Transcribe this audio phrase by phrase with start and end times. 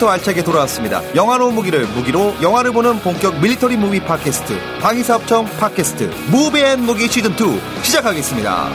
[0.00, 1.02] 오늘부터 알차게 돌아왔습니다.
[1.14, 7.60] 영화로 무기를 무기로 영화를 보는 본격 military movie 팟캐스트 방위사업청 팟캐스트 무비앤 무기 시즌 2
[7.82, 8.70] 시작하겠습니다.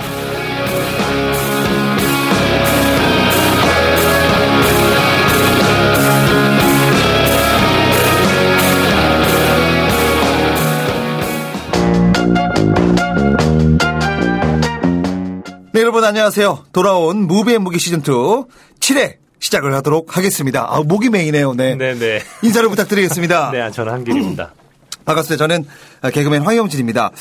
[15.74, 16.66] 네, 여러분 안녕하세요.
[16.72, 18.04] 돌아온 무비앤 무기 시즌 2
[18.80, 20.66] 7회 시작을 하도록 하겠습니다.
[20.68, 21.54] 아, 목이 메이네요.
[21.54, 21.76] 네.
[21.76, 22.22] 네네.
[22.42, 23.52] 인사를 부탁드리겠습니다.
[23.54, 24.54] 네, 저는 한길입니다.
[25.06, 25.48] 반갑습니다.
[25.48, 25.66] 저는
[26.12, 27.12] 개그맨 황영진입니다.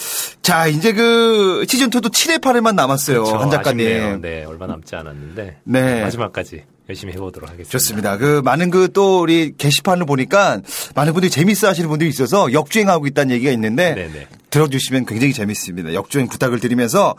[0.40, 3.24] 자, 이제 그 시즌2도 7회 8회만 남았어요.
[3.24, 3.86] 그렇죠, 한 작가님.
[3.86, 4.16] 아쉽네요.
[4.22, 5.58] 네, 얼마 남지 않았는데.
[5.64, 6.00] 네.
[6.02, 7.70] 마지막까지 열심히 해보도록 하겠습니다.
[7.70, 8.16] 좋습니다.
[8.18, 10.60] 그 많은 그 또 우리 게시판을 보니까
[10.94, 14.28] 많은 분들이 재밌어 하시는 분들이 있어서 역주행하고 있다는 얘기가 있는데 네네.
[14.50, 15.94] 들어주시면 굉장히 재밌습니다.
[15.94, 17.16] 역주행 부탁을 드리면서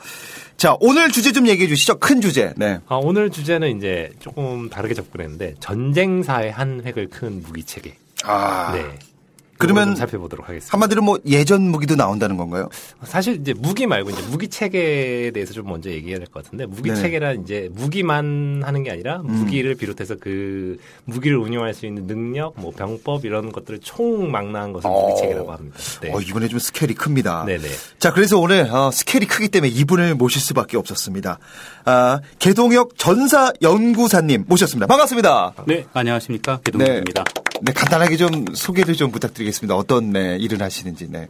[0.56, 2.00] 자, 오늘 주제 좀 얘기해 주시죠.
[2.00, 2.54] 큰 주제.
[2.56, 2.80] 네.
[2.88, 7.96] 아, 오늘 주제는 이제 조금 다르게 접근했는데 전쟁사의 한 획을 큰 무기 체계.
[8.24, 8.72] 아.
[8.74, 8.86] 네.
[9.58, 10.74] 그러면 좀 살펴보도록 하겠습니다.
[10.74, 12.70] 한마디로 뭐 예전 무기도 나온다는 건가요?
[13.04, 16.90] 사실 이제 무기 말고 이제 무기 체계에 대해서 좀 먼저 얘기해야 될 것 같은데 무기.
[16.90, 16.96] 음.
[16.96, 22.72] 체계란 이제 무기만 하는 게 아니라 무기를 비롯해서 그 무기를 운용할 수 있는 능력, 뭐
[22.76, 25.08] 병법 이런 것들을 총망라한 것을 어.
[25.10, 25.78] 무기 체계라고 합니다.
[26.02, 26.12] 네.
[26.14, 27.46] 어, 이번에 좀 스케일이 큽니다.
[27.46, 27.68] 네네.
[28.00, 31.40] 자, 그래서 오늘 어, 스케일이 크기 때문에 이분을 모실 수밖에 없었습니다.
[31.86, 34.88] 아, 개동혁 전사 연구사님 모셨습니다.
[34.88, 35.54] 반갑습니다.
[35.68, 36.60] 네, 안녕하십니까.
[36.64, 37.24] 개동입니다.
[37.62, 39.76] 네, 간단하게 좀 소개를 좀 부탁드 리겠습니다.
[39.76, 41.28] 어떤 네, 일을 하시는지, 네.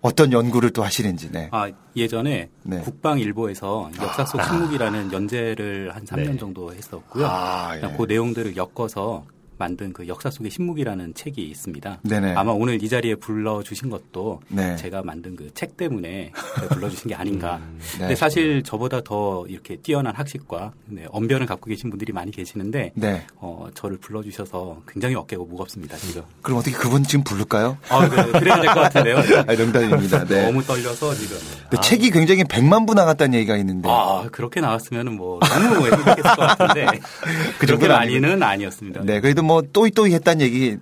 [0.00, 1.48] 어떤 연구를 또 하시는지, 네.
[1.52, 2.80] 아, 예전에 네.
[2.80, 6.36] 국방일보에서 역사 속 신무기라는 연재를 한 3년 네.
[6.38, 7.26] 정도 했었고요.
[7.26, 7.96] 아, 예.
[7.96, 9.24] 그 내용들을 엮어서
[9.62, 12.00] 만든 그 역사 속의 신무기라는 책이 있습니다.
[12.02, 12.34] 네네.
[12.34, 14.74] 아마 오늘 이 자리에 불러주신 것도 네.
[14.76, 16.32] 제가 만든 그 책 때문에
[16.70, 17.60] 불러주신 게 아닌가.
[17.92, 17.98] 네.
[17.98, 23.22] 근데 사실 저보다 더 이렇게 뛰어난 학식과 네, 언변을 갖고 계신 분들이 많이 계시는데 네.
[23.36, 25.96] 어, 저를 불러주셔서 굉장히 어깨가 무겁습니다.
[25.98, 26.22] 지금.
[26.40, 27.76] 그럼 어떻게 그분 지금 부를까요?
[27.90, 29.18] 아, 네, 그래야 될 것 같은데요.
[29.46, 30.24] 아, 농담입니다.
[30.24, 30.46] 네.
[30.46, 31.36] 너무 떨려서 지금.
[31.70, 33.88] 근데 책이 굉장히 100만 부 나갔다는 얘기가 있는데.
[33.90, 36.86] 아, 그렇게 나왔으면 뭐 너무 행복했을 것 같은데.
[37.60, 39.02] 그 정도는 많이는 아니었습니다.
[39.04, 40.78] 네, 그래도 뭐 또이또이 했다는 얘기.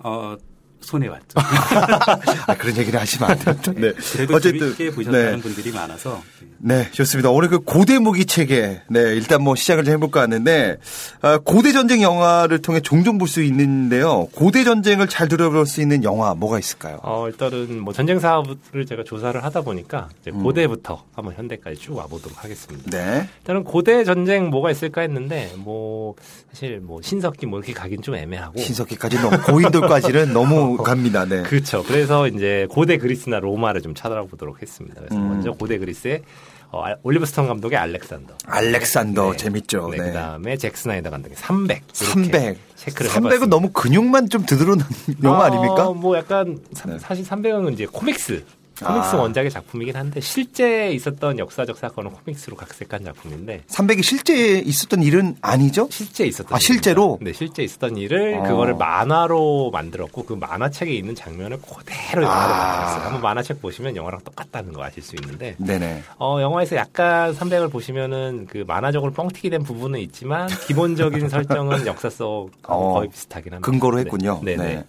[0.00, 0.36] 어,
[0.82, 1.24] 손해 왔죠.
[2.46, 3.72] 아, 그런 얘기를 하시면 안 됩니다.
[3.74, 3.92] 네.
[4.12, 5.40] 그래도 재밌게 보셨다는 네.
[5.42, 6.22] 분들이 많아서.
[6.64, 7.30] 네, 좋습니다.
[7.30, 10.76] 오늘 그 고대 무기 체계, 네, 일단 뭐 시작을 좀 해볼까 하는데,
[11.20, 14.26] 아, 고대 전쟁 영화를 통해 종종 볼 수 있는데요.
[14.32, 16.98] 고대 전쟁을 잘 들어볼 수 있는 영화 뭐가 있을까요?
[17.02, 22.44] 어, 일단은 뭐 전쟁 사업을 제가 조사를 하다 보니까 이제 고대부터 한번 현대까지 쭉 와보도록
[22.44, 22.84] 하겠습니다.
[22.86, 22.90] 음.
[22.90, 23.28] 네.
[23.38, 26.14] 일단은 고대 전쟁 뭐가 있을까 했는데 뭐
[26.52, 31.24] 사실 뭐 신석기 뭐 이렇게 가긴 좀 애매하고 신석기까지 너무, 고인돌까지는 너무 갑니다.
[31.24, 31.42] 네.
[31.42, 31.82] 그렇죠.
[31.82, 35.00] 그래서 이제 고대 그리스나 로마를 좀 찾아보도록 했습니다.
[35.00, 35.28] 그래서 음.
[35.28, 36.22] 먼저 고대 그리스의
[36.70, 38.34] 어, 알- 올리버 스톤 감독의 알렉산더.
[38.46, 39.36] 알렉산더 네.
[39.36, 39.88] 재밌죠.
[39.90, 40.04] 네, 네.
[40.06, 41.82] 그다음에 잭 스나이더 감독의 300.
[41.92, 42.56] 300.
[42.76, 43.46] 체크를 300은 해봤습니다.
[43.46, 44.86] 너무 근육만 좀 드러난
[45.22, 45.88] 영화 아닙니까?
[45.88, 46.98] 어, 뭐 약간 사- 네.
[46.98, 48.42] 사실 300은 이제 코믹스.
[48.82, 49.18] 코믹스 아.
[49.20, 55.88] 원작의 작품이긴 한데 실제 있었던 역사적 사건은 comics로 각색한 작품인데 300이 실제 있었던 일은 아니죠?
[55.90, 57.18] 실제 있었던 아, 실제로?
[57.20, 57.24] 일입니다.
[57.24, 58.42] 네, 실제 있었던 일을 어.
[58.42, 62.56] 그거를 만화로 만들었고 그 만화책에 있는 장면을 그대로 영화로 아.
[62.58, 63.04] 만들었어요.
[63.04, 66.02] 한번 만화책 보시면 영화랑 똑같다는 거 아실 수 있는데 네네.
[66.18, 72.50] 어, 영화에서 약간 300을 보시면은 그 만화적으로 뻥튀기 된 부분은 있지만 기본적인 설정은 역사 속
[72.64, 73.70] 어, 거의 비슷하긴 합니다.
[73.70, 74.02] 근거로 네.
[74.02, 74.40] 했군요.
[74.42, 74.56] 네.
[74.56, 74.64] 네.
[74.76, 74.84] 네.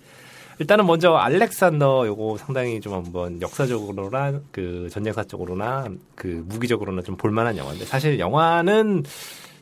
[0.59, 7.57] 일단은 먼저 알렉산더 요거 상당히 좀 한번 역사적으로나 그 전쟁사 쪽으로나 그 무기적으로나 좀 볼만한
[7.57, 9.03] 영화인데 사실 영화는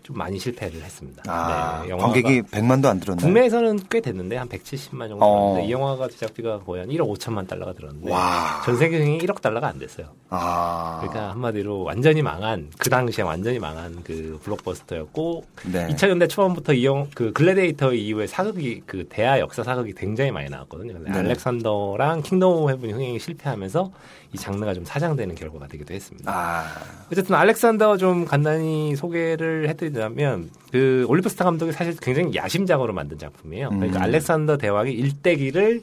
[0.03, 1.23] 좀 많이 실패를 했습니다.
[1.27, 3.23] 아, 네, 관객이 100만도 안 들었나요?
[3.23, 5.39] 국내에서는 꽤 됐는데 한 170만 정도 어.
[5.39, 8.61] 들었는데 이 영화가 제작비가 거의 한 1억 5천만 달러가 들었는데 와.
[8.65, 10.07] 전 세계 중에 1억 달러가 안 됐어요.
[10.29, 10.97] 아.
[11.01, 15.87] 그러니까 한마디로 완전히 망한 그 당시에 완전히 망한 그 블록버스터였고 네.
[15.89, 20.93] 2000년대 초반부터 이영 그 글래디에이터 이후에 사극이 그 대하 역사 사극이 굉장히 많이 나왔거든요.
[20.93, 21.17] 네네.
[21.17, 23.91] 알렉산더랑 킹덤 오브 헤븐이 흥행이 실패하면서
[24.33, 26.31] 이 장르가 좀 사장되는 결과가 되기도 했습니다.
[26.31, 26.65] 아.
[27.11, 33.69] 어쨌든 알렉산더 좀 간단히 소개를 해드리자면 그 올리버 스톤 감독이 사실 굉장히 야심작으로 만든 작품이에요.
[33.69, 34.03] 그러니까 음.
[34.03, 35.81] 알렉산더 대왕의 일대기를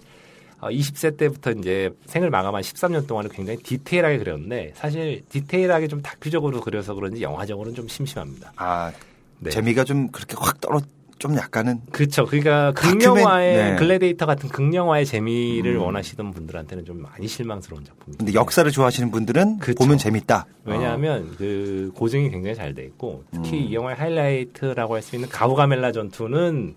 [0.61, 6.61] 어, 20세 때부터 이제 생을 마감한 13년 동안을 굉장히 디테일하게 그렸는데 사실 디테일하게 좀 다큐적으로
[6.61, 8.53] 그려서 그런지 영화적으로는 좀 심심합니다.
[8.57, 8.93] 아.
[9.41, 9.51] 네.
[9.51, 10.81] 재미가 좀 그렇게 확 떨어
[11.19, 12.25] 좀 약간은 그렇죠.
[12.27, 13.77] 그러니까 극영화의 네.
[13.77, 15.83] 글래디에이터 같은 극영화의 재미를 음.
[15.83, 18.25] 원하시던 분들한테는 좀 많이 실망스러운 작품입니다.
[18.25, 19.75] 근데 역사를 좋아하시는 분들은 그쵸.
[19.83, 20.47] 보면 재밌다.
[20.65, 23.65] 왜냐하면 그 고증이 굉장히 잘 돼 있고 특히 음.
[23.65, 26.75] 이 영화의 하이라이트라고 할 수 있는 가우가멜라 전투는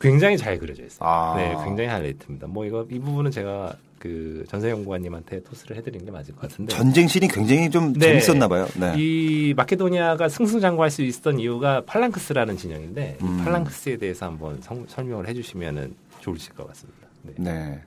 [0.00, 1.08] 굉장히 잘 그려져 있어요.
[1.08, 1.34] 아.
[1.36, 2.46] 네, 굉장히 하이라이트입니다.
[2.46, 6.74] 뭐 이거 이 부분은 제가 그 전세 연구관님한테 토스를 해드리는 게 맞을 것 같은데.
[6.74, 8.20] 전쟁 씬이 굉장히 좀 네.
[8.20, 8.68] 재밌었나 봐요.
[8.78, 8.94] 네.
[8.96, 13.38] 이 마케도니아가 승승장구할 수 있었던 이유가 팔랑크스라는 진영인데 음.
[13.40, 17.08] 이 팔랑크스에 대해서 한번 성- 설명을 해주시면은 좋으실 것 같습니다.
[17.22, 17.32] 네.
[17.38, 17.80] 네.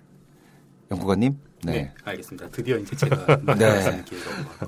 [0.91, 1.37] 연구관님?
[1.65, 1.71] 네.
[1.73, 1.91] 네.
[2.05, 2.49] 알겠습니다.
[2.49, 3.55] 드디어 이제 제가 같고요.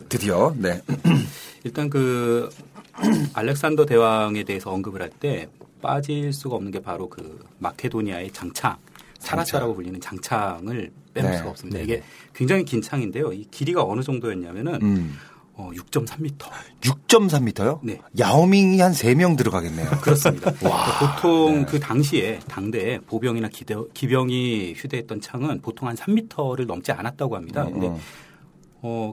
[0.09, 0.79] 드디어, 네.
[1.63, 2.49] 일단 그
[3.33, 5.47] 알렉산더 대왕에 대해서 언급을 할 때
[5.81, 8.77] 빠질 수가 없는 게 바로 그 마케도니아의 장창,
[9.19, 11.37] 사라사라고 불리는 장창을 빼놓을 네.
[11.37, 11.77] 수가 없습니다.
[11.79, 12.03] 네, 이게 네.
[12.33, 13.33] 굉장히 긴 창인데요.
[13.33, 15.17] 이 길이가 어느 정도였냐면은 음.
[15.53, 16.37] 어, 6.3m.
[16.81, 17.79] 6.3m요?
[17.83, 17.99] 네.
[18.17, 19.89] 야오밍이 한 3명 들어가겠네요.
[20.01, 20.51] 그렇습니다.
[20.57, 21.65] 그러니까 보통 네.
[21.65, 23.49] 그 당시에 당대에 보병이나
[23.93, 27.65] 기병이 휴대했던 창은 보통 한 3m를 넘지 않았다고 합니다.
[27.65, 27.91] 근데 어.
[27.91, 27.99] 어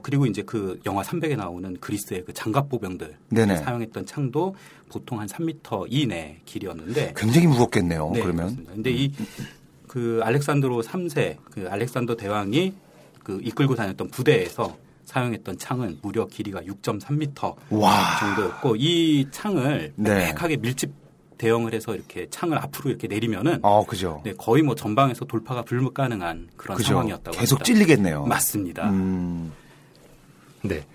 [0.03, 3.15] 그리고 이제 그 영화 300에 나오는 그리스의 그 장갑 보병들.
[3.57, 4.55] 사용했던 창도
[4.89, 8.11] 보통 한 3m 이내 길이었는데 굉장히 무겁겠네요.
[8.13, 8.37] 네, 그러면.
[8.45, 8.73] 그렇습니다.
[8.73, 9.11] 근데 이
[9.89, 12.73] 그 알렉산드로 3세 그 알렉산더 대왕이
[13.23, 18.19] 그 이끌고 다녔던 부대에서 사용했던 창은 무려 길이가 6.3m 와.
[18.19, 20.31] 정도였고 이 창을 네.
[20.31, 20.91] 빽하게 밀집
[21.39, 24.21] 대형을 해서 이렇게 창을 앞으로 이렇게 내리면은 어, 그죠.
[24.23, 26.89] 네, 거의 뭐 전방에서 돌파가 불가능한 그런 그죠.
[26.89, 27.65] 상황이었다고 계속 합니다.
[27.65, 28.25] 찔리겠네요.
[28.25, 28.89] 맞습니다.
[28.91, 29.51] 음.
[30.61, 30.85] 네.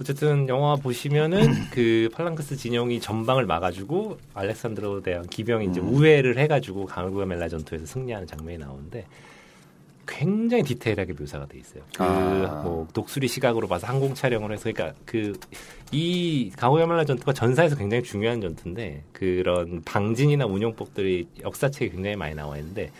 [0.00, 5.94] 어쨌든 영화 보시면은 그 팔랑크스 진영이 전방을 막아주고 알렉산드로 대한 기병이 이제 음.
[5.94, 9.06] 우회를 해가지고 가우멜라 전투에서 승리하는 장면이 나오는데
[10.12, 11.82] 굉장히 디테일하게 묘사가 돼 있어요.
[11.96, 12.62] 그 아.
[12.64, 15.32] 뭐 독수리 시각으로 봐서 항공 촬영을 해서 그러니까 그
[15.92, 22.90] 이 가우멜라 전투가 전사에서 굉장히 중요한 전투인데 그런 방진이나 운용법들이 역사책에 굉장히 많이 나와 있는데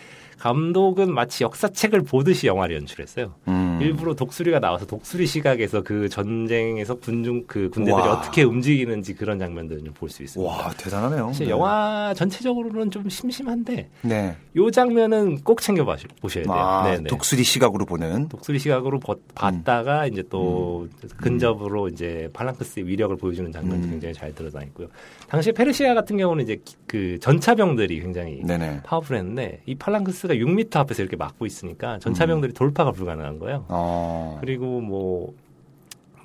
[0.43, 3.33] 감독은 마치 역사책을 보듯이 영화를 연출했어요.
[3.47, 3.79] 음.
[3.81, 8.11] 일부러 독수리가 나와서 독수리 시각에서 그 전쟁에서 군중 그 군대들이 와.
[8.17, 10.53] 어떻게 움직이는지 그런 장면들을 볼 수 있습니다.
[10.53, 11.27] 와, 대단하네요.
[11.27, 11.51] 사실 네.
[11.51, 14.35] 영화 전체적으로는 좀 심심한데 네.
[14.57, 16.53] 요 장면은 꼭 챙겨 보셔야 돼요.
[16.53, 17.03] 아, 네네.
[17.05, 18.27] 독수리 시각으로 보는.
[18.27, 21.09] 독수리 시각으로 버- 봤다가 이제 또 음.
[21.17, 23.91] 근접으로 이제 팔랑크스의 위력을 보여주는 장면도 음.
[23.91, 24.87] 굉장히 잘 들어다 있고요.
[25.29, 28.81] 당시 페르시아 같은 경우는 이제 기- 그 전차병들이 굉장히 네네.
[28.83, 33.65] 파워풀했는데 이 팔랑크스가 6m 앞에서 이렇게 막고 있으니까 전차병들이 돌파가 불가능한 거예요.
[33.69, 34.37] 어.
[34.41, 35.33] 그리고 뭐,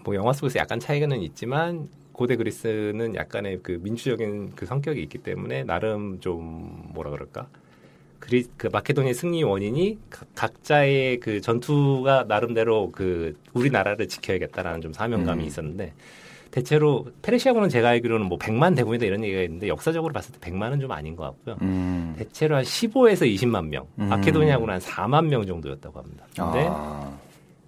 [0.04, 5.62] 뭐 영화 속에서 약간 차이가는 있지만 고대 그리스는 약간의 그 민주적인 그 성격이 있기 때문에
[5.64, 7.46] 나름 좀 뭐라 그럴까
[8.18, 15.44] 그리 그 마케도니아 승리 원인이 각- 각자의 그 전투가 나름대로 그 우리나라를 지켜야겠다라는 좀 사명감이
[15.44, 15.46] 음.
[15.46, 15.92] 있었는데
[16.50, 20.90] 대체로 페르시아군은 제가 알기로는 뭐 100만 대군이다 이런 얘기가 있는데 역사적으로 봤을 때 100만은 좀
[20.92, 21.56] 아닌 것 같고요.
[21.62, 22.14] 음.
[22.18, 24.08] 대체로 한 15에서 20만 명, 음.
[24.08, 26.24] 마케도니아군은 한 4만 명 정도였다고 합니다.
[26.34, 27.12] 근데 아.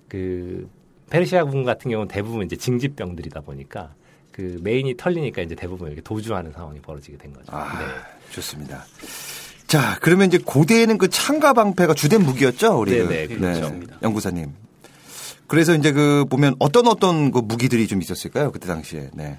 [0.08, 0.68] 그
[1.10, 3.94] 페르시아군 같은 경우는 대부분 이제 징집병들이다 보니까
[4.32, 7.52] 그 메인이 털리니까 이제 대부분 이렇게 도주하는 상황이 벌어지게 된 거죠.
[7.52, 7.84] 아, 네.
[8.30, 8.84] 좋습니다.
[9.66, 13.72] 자, 그러면 이제 고대에는 그 창과 방패가 주된 무기였죠, 우리 네네, 그, 그렇죠.
[14.02, 14.52] 연구사님.
[15.50, 19.10] 그래서 이제 그 보면 어떤 어떤 그 무기들이 좀 있었을까요, 그때 당시에.
[19.12, 19.36] 네.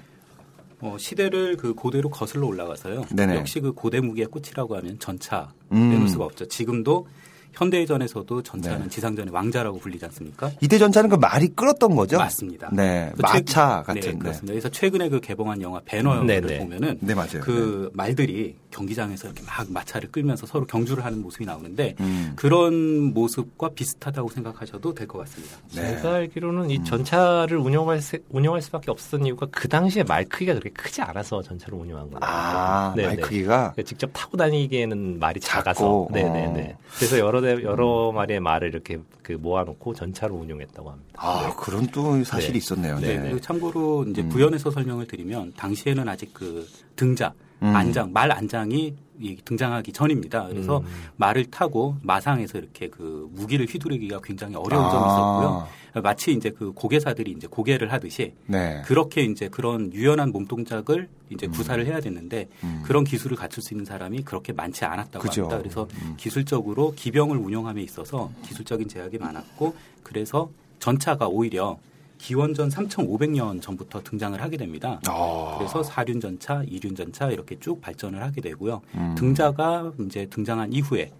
[0.82, 3.06] 어, 시대를 그 고대로 거슬러 올라가서요.
[3.14, 3.36] 네네.
[3.36, 5.90] 역시 그 고대 무기의 꽃이라고 하면 전차 음.
[5.90, 6.48] 빼놓을 수가 없죠.
[6.48, 7.06] 지금도
[7.52, 8.88] 현대전에서도 전차는 네.
[8.88, 10.50] 지상전의 왕자라고 불리지 않습니까?
[10.60, 12.18] 이때 전차는 그 말이 끌었던 거죠?
[12.18, 12.70] 맞습니다.
[12.72, 13.10] 네.
[13.16, 13.42] 그 마차
[13.86, 14.00] 최- 같은.
[14.00, 14.52] 네, 그렇습니다.
[14.52, 16.58] 그래서 최근에 그 개봉한 영화 배너를 네네.
[16.58, 17.40] 보면은 네, 맞아요.
[17.42, 22.32] 그 말들이 경기장에서 이렇게 막 마차를 끌면서 서로 경주를 하는 모습이 나오는데 음.
[22.36, 25.56] 그런 모습과 비슷하다고 생각하셔도 될 것 같습니다.
[25.74, 25.96] 네.
[25.96, 30.70] 제가 알기로는 이 전차를 운영할, 수, 운영할 수밖에 없었던 이유가 그 당시에 말 크기가 그렇게
[30.70, 32.18] 크지 않아서 전차를 운영한 거예요.
[32.22, 32.94] 아.
[32.96, 33.74] 말 크기가.
[33.84, 36.08] 직접 타고 다니기에는 말이 작아서.
[36.10, 36.76] 네네네.
[36.78, 36.78] 어.
[36.96, 41.12] 그래서 여러 대, 여러 마리의 말을 이렇게 그 모아놓고 전차로 운용했다고 합니다.
[41.16, 42.58] 아, 그런 또 사실이 네.
[42.58, 42.98] 있었네요.
[42.98, 43.22] 네, 네.
[43.22, 44.28] 그리고 참고로 이제 음.
[44.28, 47.76] 부연해서 설명을 드리면 당시에는 아직 그 등자, 음.
[47.76, 49.11] 안장, 말 안장이 이
[49.44, 50.46] 등장하기 전입니다.
[50.48, 50.84] 그래서 음.
[51.16, 54.90] 말을 타고 마상에서 이렇게 그 무기를 휘두르기가 굉장히 어려운 아.
[54.90, 55.68] 점이 있었고요.
[56.02, 58.82] 마치 이제 그 고개사들이 이제 고개를 하듯이 네.
[58.86, 62.82] 그렇게 이제 그런 유연한 몸 동작을 이제 구사를 해야 됐는데 음.
[62.84, 65.42] 그런 기술을 갖출 수 있는 사람이 그렇게 많지 않았다고 그죠.
[65.42, 65.58] 합니다.
[65.58, 66.14] 그래서 음.
[66.16, 71.78] 기술적으로 기병을 운영함에 있어서 기술적인 제약이 많았고 그래서 전차가 오히려
[72.22, 75.00] 기원전 3,500년 전부터 등장을 하게 됩니다.
[75.08, 75.56] 아.
[75.58, 78.80] 그래서 사륜 전차, 이륜 전차 이렇게 쭉 발전을 하게 되고요.
[78.94, 79.14] 음.
[79.18, 81.10] 등자가 이제 등장한 이후에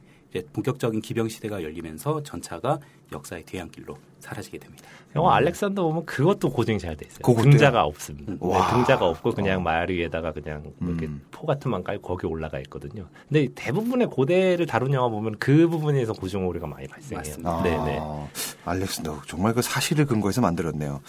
[0.53, 2.79] 본격적인 기병 시대가 열리면서 전차가
[3.13, 4.85] 역사의 뒤안길로 사라지게 됩니다.
[5.15, 7.19] 영화 알렉산더 보면 그것도 고증이 잘 돼 있어요.
[7.23, 7.51] 그것도요?
[7.51, 8.33] 등자가 없습니다.
[8.33, 8.71] 네, 와.
[8.73, 11.21] 등자가 없고 그냥 말 위에다가 그냥 뭐 이렇게 음.
[11.31, 13.07] 포 같은 만 깔고 거기 올라가 있거든요.
[13.29, 17.19] 근데 대부분의 고대를 다룬 영화 보면 그 부분에서 고증 오류가 많이 발생해요.
[17.19, 17.51] 맞습니다.
[17.51, 18.01] 아, 네네.
[18.65, 21.01] 알렉산더 정말 그 사실을 근거해서 만들었네요.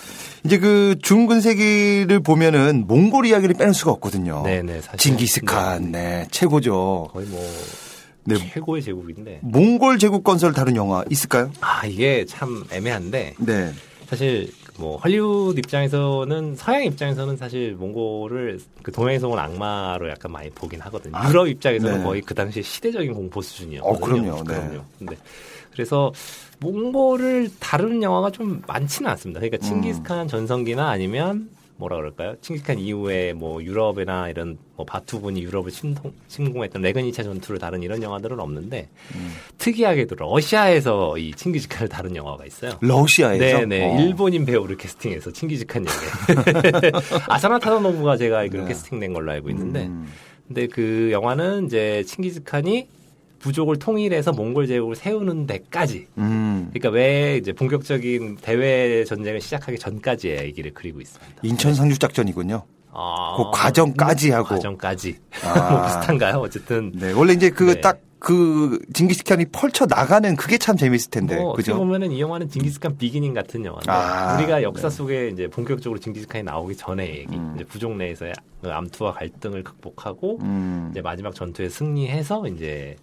[0.43, 4.43] 이제 그 중근세기를 보면은 몽골 이야기를 빼놓을 수가 없거든요.
[4.43, 7.09] 네네 사실 징기스칸, 네, 최고죠.
[7.11, 7.39] 거의 뭐
[8.25, 8.35] 네.
[8.35, 11.51] 최고의 제국인데 몽골 제국 건설 다룬 영화 있을까요?
[11.61, 13.71] 아 이게 참 애매한데 네.
[14.07, 20.81] 사실 뭐 헐리우드 입장에서는 서양 입장에서는 사실 몽골을 그 동양에서 온 악마로 약간 많이 보긴
[20.81, 21.15] 하거든요.
[21.15, 22.03] 아, 유럽 입장에서는 네.
[22.03, 23.97] 거의 그 당시에 시대적인 공포 수준이었거든요.
[23.97, 24.43] 어, 그럼요.
[24.43, 24.43] 네.
[24.43, 24.83] 그럼요.
[24.99, 25.17] 근데
[25.71, 26.11] 그래서
[26.59, 29.39] 몽골을 다루는 영화가 좀 많지는 않습니다.
[29.39, 29.67] 그러니까 음.
[29.67, 31.49] 칭기스칸 전성기나 아니면
[31.83, 32.35] 뭐라 그럴까요?
[32.41, 38.01] 칭기스칸 이후에 뭐 유럽이나 이런 뭐 바투군이 유럽을 침통, 침공했던 레건 2차 전투를 다룬 이런
[38.01, 39.33] 영화들은 없는데 음.
[39.57, 42.77] 특이하게도 러시아에서 이 칭기스칸을 다룬 영화가 있어요.
[42.79, 43.99] 러시아에서 네네 어.
[44.01, 46.91] 일본인 배우를 캐스팅해서 칭기즈칸 얘기.
[47.27, 48.69] 아사나 타다노부가 제가 알기로 네.
[48.69, 50.07] 캐스팅된 걸로 알고 있는데, 음.
[50.47, 52.87] 근데 그 영화는 이제 칭기즈칸이
[53.43, 56.07] 부족을 통일해서 몽골 제국을 세우는 데까지.
[56.17, 56.69] 음.
[56.69, 61.41] 그러니까 왜 이제 본격적인 대외 전쟁을 시작하기 전까지의 얘기를 그리고 있습니다.
[61.43, 62.63] 인천 상륙 작전이군요.
[62.93, 64.47] 아, 그 과정까지 하고.
[64.49, 65.59] 과정까지 아.
[65.71, 66.37] 뭐 비슷한가요?
[66.37, 67.81] 어쨌든 네, 원래 이제 그 네.
[67.81, 71.35] 딱그 징기스칸이 펼쳐 나가는 그게 참 재밌을 텐데.
[71.35, 71.77] 뭐 어떻게 그죠?
[71.77, 74.95] 보면은 이 영화는 징기스칸 비기닝 같은 영화인데 아, 우리가 역사 네.
[74.95, 77.53] 속에 이제 본격적으로 징기스칸이 나오기 전의 얘기, 음.
[77.55, 78.31] 이제 부족 내에서의
[78.61, 80.87] 그 암투와 갈등을 극복하고 음.
[80.91, 82.95] 이제 마지막 전투에 승리해서 이제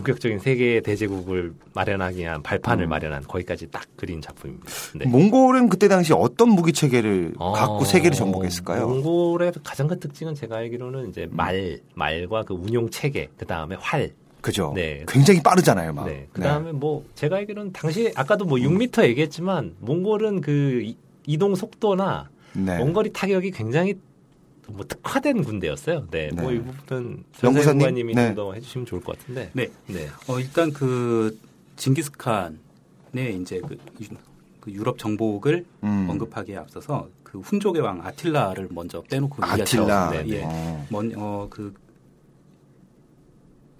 [0.00, 2.90] 본격적인 세계 대제국을 마련하기 위한 발판을 음.
[2.90, 4.66] 마련한 거기까지 딱 그린 작품입니다.
[4.94, 5.06] 네.
[5.06, 8.86] 몽골은 그때 당시 어떤 무기 체계를 어, 갖고 세계를 정복했을까요?
[8.88, 11.30] 몽골의 가장 큰 특징은 제가 알기로는 이제 음.
[11.32, 14.10] 말, 말과 그 운용 체계, 그 다음에 활,
[14.42, 14.72] 그죠?
[14.76, 15.02] 네.
[15.08, 16.04] 굉장히 빠르잖아요, 막.
[16.06, 16.28] 네.
[16.30, 22.28] 그 다음에 뭐 제가 알기로는 당시 아까도 뭐 6m 얘기했지만 몽골은 그 이- 이동 속도나
[22.52, 22.78] 네.
[22.78, 23.94] 원거리 타격이 굉장히
[24.68, 26.08] 뭐 특화된 군대였어요.
[26.10, 26.30] 네.
[26.32, 26.42] 네.
[26.42, 27.80] 뭐이 부분은 연구사님?
[27.80, 28.26] 전사님이 네.
[28.28, 29.50] 좀더 해주시면 좋을 것 같은데.
[29.52, 29.68] 네.
[29.86, 30.08] 네.
[30.28, 31.38] 어, 일단 그
[31.76, 32.56] 징기스칸의
[33.40, 34.16] 이제 그, 유-
[34.60, 36.06] 그 유럽 정복을 음.
[36.10, 40.16] 언급하기에 앞서서 그 훈족의 왕 아틸라를 먼저 빼놓고 아틸라.
[40.20, 40.28] 얘기하죠.
[40.34, 40.42] 예.
[40.44, 40.86] 어.
[40.90, 41.72] 먼, 어, 그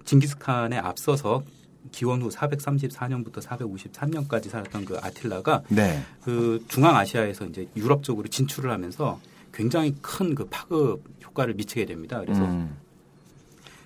[0.05, 1.43] 징기스칸에 앞서서
[1.91, 6.01] 기원 후 434년부터 453년까지 살았던 그 아틸라가 네.
[6.23, 9.19] 그 중앙아시아에서 이제 유럽 쪽으로 진출을 하면서
[9.57, 12.19] 굉장히 큰 그 파급 효과를 미치게 됩니다.
[12.19, 12.77] 그래서 음.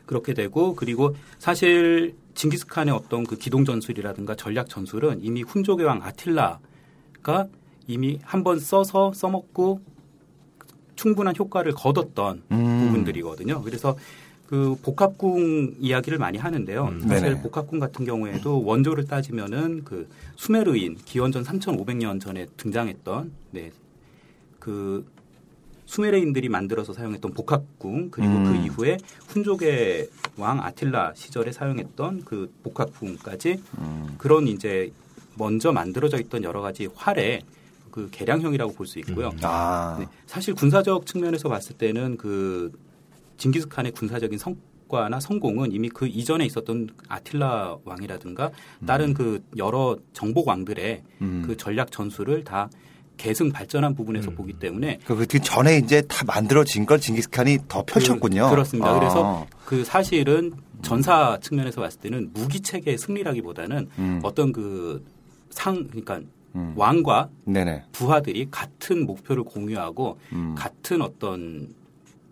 [0.06, 7.48] 그렇게 되고 그리고 사실 징기스칸의 어떤 그 기동 전술이라든가 전략 전술은 이미 훈족의 왕 아틸라가
[7.88, 9.80] 이미 한 번 써서 써먹고
[10.96, 12.80] 충분한 효과를 거뒀던 음.
[12.88, 13.62] 부분들이거든요.
[13.62, 13.98] 그래서
[14.48, 16.84] 그 복합궁 이야기를 많이 하는데요.
[16.92, 17.08] 음.
[17.08, 17.42] 사실.
[17.42, 23.72] 복합궁 같은 경우에도 원조를 따지면은 그 수메르인 기원전 3,500년 전에 등장했던 네.
[24.60, 25.06] 그
[25.91, 28.45] 수메르인들이 만들어서 사용했던 복합궁 그리고 음.
[28.45, 34.15] 그 이후에 훈족의 왕 아틸라 시절에 사용했던 그 복합궁까지 음.
[34.17, 34.93] 그런 이제
[35.38, 37.41] 먼저 만들어져 있던 여러 가지 활의
[37.91, 39.29] 그 개량형이라고 볼 수 있고요.
[39.29, 39.39] 음.
[39.43, 39.98] 아.
[40.00, 42.71] 네, 사실 군사적 측면에서 봤을 때는 그
[43.36, 44.55] 징기스칸의 군사적인 성
[44.88, 48.51] 과나 성공은 이미 그 이전에 있었던 아틸라 왕이라든가
[48.86, 51.43] 다른 그 여러 정복 왕들의 음.
[51.45, 52.69] 그 전략 전술을 다
[53.18, 54.36] 계승 발전한 부분에서 음.
[54.36, 58.50] 보기 때문에 그, 그 전에 이제 다 만들어진 걸 징기스칸이 더 펼쳤군요.
[58.50, 59.00] 그, 렇습니다 아.
[59.00, 64.20] 그래서 그 사실은 전사 측면에서 봤을 때는 무기 체계의 승리라기보다는 음.
[64.24, 65.03] 어떤 그
[65.51, 66.22] 상 그러니까
[66.56, 66.74] 음.
[66.75, 67.84] 왕과 네네.
[67.91, 70.56] 부하들이 같은 목표를 공유하고 음.
[70.58, 71.70] 같은 어떤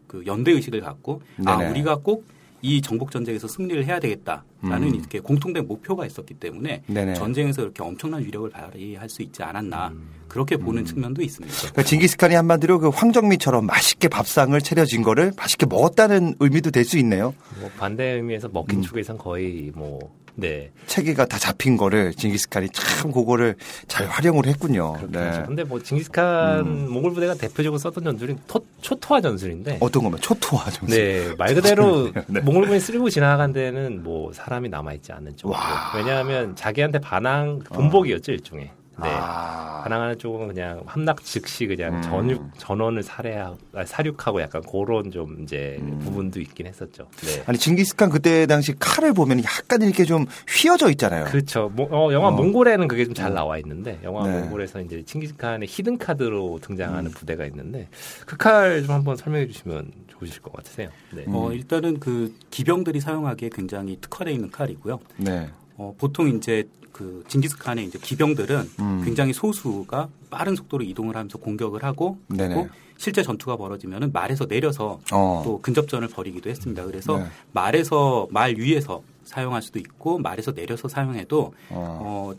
[0.07, 1.69] 그 연대 의식을 갖고 아 네네.
[1.71, 2.25] 우리가 꼭
[2.61, 4.95] 이 정복 전쟁에서 승리를 해야 되겠다라는 음.
[4.95, 7.13] 이렇게 공통된 목표가 있었기 때문에 네네.
[7.13, 9.93] 전쟁에서 이렇게 엄청난 위력을 발휘할 수 있지 않았나
[10.27, 11.55] 그렇게 보는 측면도 있습니다.
[11.55, 17.35] 그러니까 징기스칸이 한마디로 그 황정미처럼 맛있게 밥상을 차려진 거를 맛있게 먹었다는 의미도 될 수 있네요.
[17.59, 18.83] 뭐 반대 의미에서 먹힌 음.
[18.83, 19.99] 쪽에선 거의 뭐
[20.39, 20.71] 네.
[20.87, 23.55] 체계가 다 잡힌 거를 징기스칸이 참 그거를
[23.87, 24.93] 잘 활용을 했군요.
[24.93, 25.63] 그렇긴 네.
[25.63, 30.95] 뭐 징기스칸 몽골 부대가 대표적으로 썼던 전술이 토, 초토화 전술인데 어떤 거면 초토화 정수.
[30.95, 32.39] 네, 말 그대로 네.
[32.41, 35.57] 몽골군이 쓸고 지나간 데는 뭐 사람이 남아 있지 않는 쪽으로.
[35.57, 35.93] 와.
[35.95, 38.71] 왜냐하면 자기한테 반항, 본복이었죠, 일종의.
[39.01, 39.09] 네.
[39.11, 39.81] 아.
[39.83, 42.01] 반항하는 쪽은 그냥 함락 즉시 그냥 음.
[42.01, 45.99] 전육, 전원을 살해하고, 아, 사륙하고 약간 그런 좀 이제 음.
[45.99, 47.07] 부분도 있긴 했었죠.
[47.21, 47.43] 네.
[47.45, 51.25] 아니 징기스칸 그때 당시 칼을 보면 약간 이렇게 좀 휘어져 있잖아요.
[51.25, 51.69] 그렇죠.
[51.73, 52.31] 뭐, 어, 영화 어.
[52.31, 53.33] 몽골에는 그게 좀잘 어.
[53.33, 54.41] 나와 있는데 영화 네.
[54.41, 57.13] 몽골에서 이제 칭기스칸의 히든 카드로 등장하는 음.
[57.13, 57.87] 부대가 있는데
[58.25, 60.89] 그 칼 좀 한번 설명해 주시면 좋으실 것 같으세요.
[61.11, 61.23] 네.
[61.27, 61.35] 음.
[61.35, 64.99] 어, 일단은 그 기병들이 사용하기에 굉장히 특화되어 있는 칼이고요.
[65.17, 65.49] 네.
[65.77, 66.67] 어, 보통 이제
[66.99, 69.01] 그 징기스칸의 이제 기병들은 음.
[69.05, 72.17] 굉장히 소수가 빠른 속도로 이동을 하면서 공격을 하고.
[72.27, 75.41] 그리고 실제 전투가 벌어지면은 말에서 내려서 어.
[75.45, 76.83] 또 근접전을 벌이기도 했습니다.
[76.83, 77.25] 그래서 네.
[77.53, 81.99] 말에서 말 위에서 사용할 수도 있고 말에서 내려서 사용해도 어.
[82.01, 82.33] 어,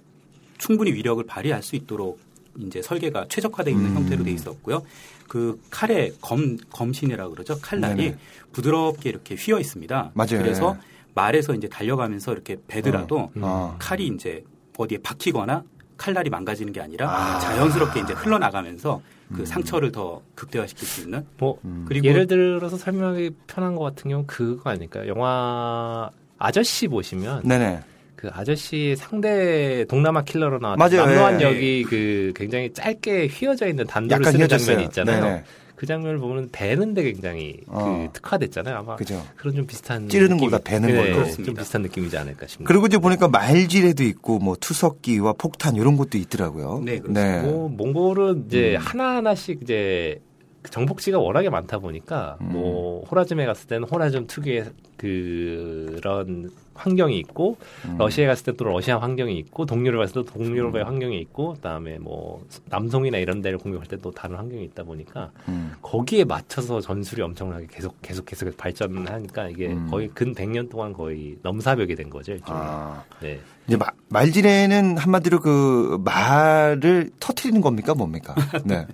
[0.59, 2.21] 충분히 위력을 발휘할 수 있도록
[2.59, 3.97] 이제 설계가 최적화되어 있는 음.
[3.97, 4.83] 형태로 돼 있었고요.
[5.27, 7.59] 그 칼의 검 검신이라 고 그러죠.
[7.63, 8.19] 칼날이 네네.
[8.53, 10.11] 부드럽게 이렇게 휘어 있습니다.
[10.13, 10.43] 맞아요.
[10.43, 10.77] 그래서
[11.15, 13.77] 말에서 이제 달려가면서 이렇게 베더라도 어.
[13.79, 14.45] 칼이 이제
[14.79, 15.63] 어디에 박히거나
[15.97, 17.39] 칼날이 망가지는 게 아니라 아.
[17.39, 19.03] 자연스럽게 이제 흘러나가면서
[19.35, 24.27] 그 상처를 더 극대화시킬 수 있는 뭐 그리고 예를 들어서 설명하기 편한 것 같은 경우는
[24.27, 25.07] 그거 아닐까요?
[25.09, 27.81] 영화 아저씨 보시면 네네.
[28.17, 30.91] 그 아저씨 상대 동남아 킬러로 나왔던.
[30.91, 31.45] 남노한 예.
[31.47, 34.67] 역이 그 굉장히 짧게 휘어져 있는 단도를 쓰는 휘어졌어요.
[34.67, 35.25] 장면이 있잖아요.
[35.25, 35.45] 네네.
[35.81, 38.07] 그 장면을 보면 배는데 굉장히 어.
[38.13, 38.77] 그 특화됐잖아요.
[38.77, 39.25] 아마 그죠.
[39.37, 41.31] 그런 좀 비슷한 찌르는 느낌- 것보다 배는 네, 걸로.
[41.31, 41.55] 좀.
[41.55, 42.69] 비슷한 느낌이지 않을까 싶습니다.
[42.69, 46.83] 그리고 이제 보니까 말지뢰도 있고 뭐 투석기와 폭탄 이런 것도 있더라고요.
[46.85, 47.43] 네, 그렇습니다.
[47.45, 48.79] 뭐 몽골은 이제 음.
[48.79, 50.30] 하나 하나씩 이제 그
[50.69, 52.53] 정복지가 워낙에 많다 보니까 음.
[52.53, 57.97] 뭐 호라즘에 갔을 때는 호라즘 특유의 그런 환경이 있고 음.
[57.99, 60.87] 러시아에 갔을 때 또 러시아 환경이 있고 동유럽에 갔을 때 동유럽의 음.
[60.87, 65.73] 환경이 있고 그다음에 뭐 남송이나 이런 데를 공격할 때 또 다른 환경이 있다 보니까 음.
[65.83, 69.89] 거기에 맞춰서 전술이 엄청나게 계속 계속 계속 발전하니까 이게 음.
[69.91, 72.33] 거의 근 100년 동안 거의 넘사벽이 된 거죠.
[72.33, 72.61] 일종의.
[72.63, 73.03] 아.
[73.21, 73.41] 네.
[73.67, 78.35] 이제 마- 말지뢰는 한마디로 그 말을 터트리는 겁니까 뭡니까?
[78.65, 78.87] 네.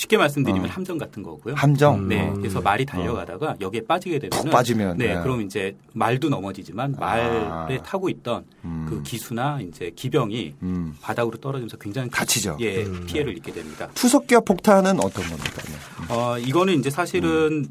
[0.00, 0.72] 쉽게 말씀드리면 어.
[0.72, 1.54] 함정 같은 거고요.
[1.54, 2.08] 함정.
[2.08, 2.36] 네, 음.
[2.36, 5.22] 그래서 말이 달려가다가 여기에 빠지게 되면 푹 빠지면, 네, 네.
[5.22, 7.82] 그럼 이제 말도 넘어지지만 말에 아.
[7.84, 8.86] 타고 있던 음.
[8.88, 10.96] 그 기수나 이제 기병이 음.
[11.02, 12.56] 바닥으로 떨어지면서 굉장히 큰- 다치죠.
[12.60, 13.04] 예, 음.
[13.06, 13.90] 피해를 입게 됩니다.
[13.94, 15.62] 투석기와 폭탄은 어떤 겁니까?
[15.68, 16.14] 네.
[16.14, 17.66] 어, 이거는 이제 사실은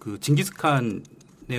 [0.00, 1.02] 그 징기스칸의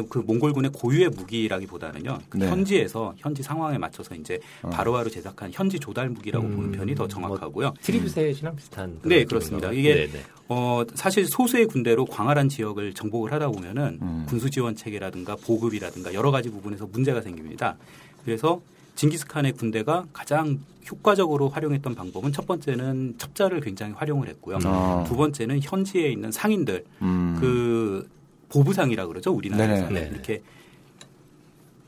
[0.09, 2.19] 그 몽골군의 고유의 무기라기보다는요.
[2.29, 2.47] 그 네.
[2.47, 4.69] 현지에서 현지 상황에 맞춰서 이제 어.
[4.69, 7.73] 바로 바로 제작한 현지 조달 무기라고 음, 보는 편이 더뭐 정확하고요.
[7.81, 9.25] 트리뷰셋이랑 비슷한 그런 네?
[9.25, 9.71] 그렇습니다.
[9.71, 10.23] 이게 네네.
[10.49, 14.25] 어, 사실 소수의 군대로 광활한 지역을 정복을 하다 보면은 음.
[14.27, 17.77] 군수 지원 체계라든가 보급이라든가 여러 가지 부분에서 문제가 생깁니다.
[18.23, 18.61] 그래서
[18.95, 20.59] 징기스칸의 군대가 가장
[20.91, 24.59] 효과적으로 활용했던 방법은 첫 번째는 첩자를 굉장히 활용을 했고요.
[24.65, 25.05] 어.
[25.07, 27.37] 두 번째는 현지에 있는 상인들 음.
[27.39, 28.09] 그
[28.49, 30.09] 보부상이라 그러죠 우리나라에서는 네네.
[30.09, 30.41] 이렇게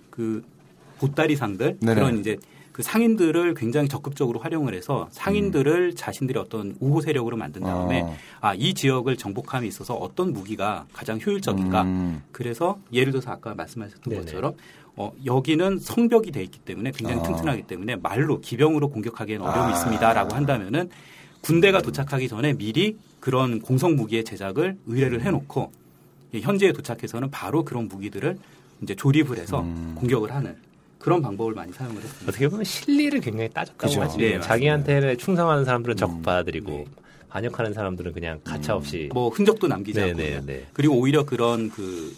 [0.10, 0.44] 그
[1.00, 1.96] 보따리상들 네네.
[1.96, 2.38] 그런 이제
[2.72, 8.08] 그 상인들을 굉장히 적극적으로 활용을 해서 상인들을 자신들의 어떤 우호 세력으로 만든 다음에 음.
[8.08, 8.16] 어.
[8.40, 12.24] 아이 지역을 정복함에 있어서 어떤 무기가 가장 효율적인가 음.
[12.32, 14.26] 그래서 예를 들어서 아까 말씀하셨던 네네.
[14.26, 14.54] 것처럼
[14.96, 17.24] 어, 여기는 성벽이 돼 있기 때문에 굉장히 아.
[17.24, 19.76] 튼튼하기 때문에 말로 기병으로 공격하기에는 어려움이 아.
[19.76, 20.90] 있습니다라고 한다면은
[21.42, 25.81] 군대가 도착하기 전에 미리 그런 공성 무기의 제작을 의뢰를 해놓고 이
[26.40, 28.38] 현지에 도착해서는 바로 그런 무기들을
[28.82, 29.96] 이제 조립을 해서 음.
[29.98, 30.56] 공격을 하는
[30.98, 32.26] 그런 방법을 많이 사용을 했습니다.
[32.30, 33.86] 어떻게 보면 실리를 굉장히 따졌다고.
[33.86, 33.96] 하지.
[33.98, 34.42] 네, 맞습니다.
[34.42, 35.98] 자기한테 충성하는 사람들은 음.
[35.98, 36.86] 적받아들이고 네.
[37.30, 39.10] 반역하는 사람들은 그냥 가차 없이.
[39.14, 40.68] 뭐 흔적도 남기지 않고 네네 네.
[40.74, 42.16] 그리고 오히려 그런 그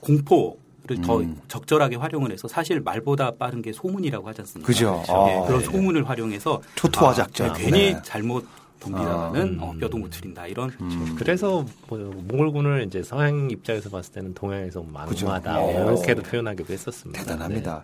[0.00, 1.36] 공포 를 더 음.
[1.48, 4.66] 적절하게 활용을 해서 사실 말보다 빠른 게 소문이라고 하지 않습니까?
[4.66, 5.02] 그죠.
[5.08, 5.64] 예, 아, 그런 네.
[5.64, 7.52] 소문을 활용해서 초토화 아, 작전.
[7.54, 8.00] 네, 괜히 네.
[8.04, 8.46] 잘못
[8.90, 9.78] 돕니다마는 아, 어, 음.
[9.78, 11.14] 뼈도 못 추린다 이런 음.
[11.18, 15.26] 그래서 뭐 몽골군을 이제 서양 입장에서 봤을 때는 동양에서 그죠.
[15.26, 15.70] 만화다 어.
[15.72, 17.22] 이렇게도 표현하기도 했었습니다.
[17.22, 17.82] 대단합니다.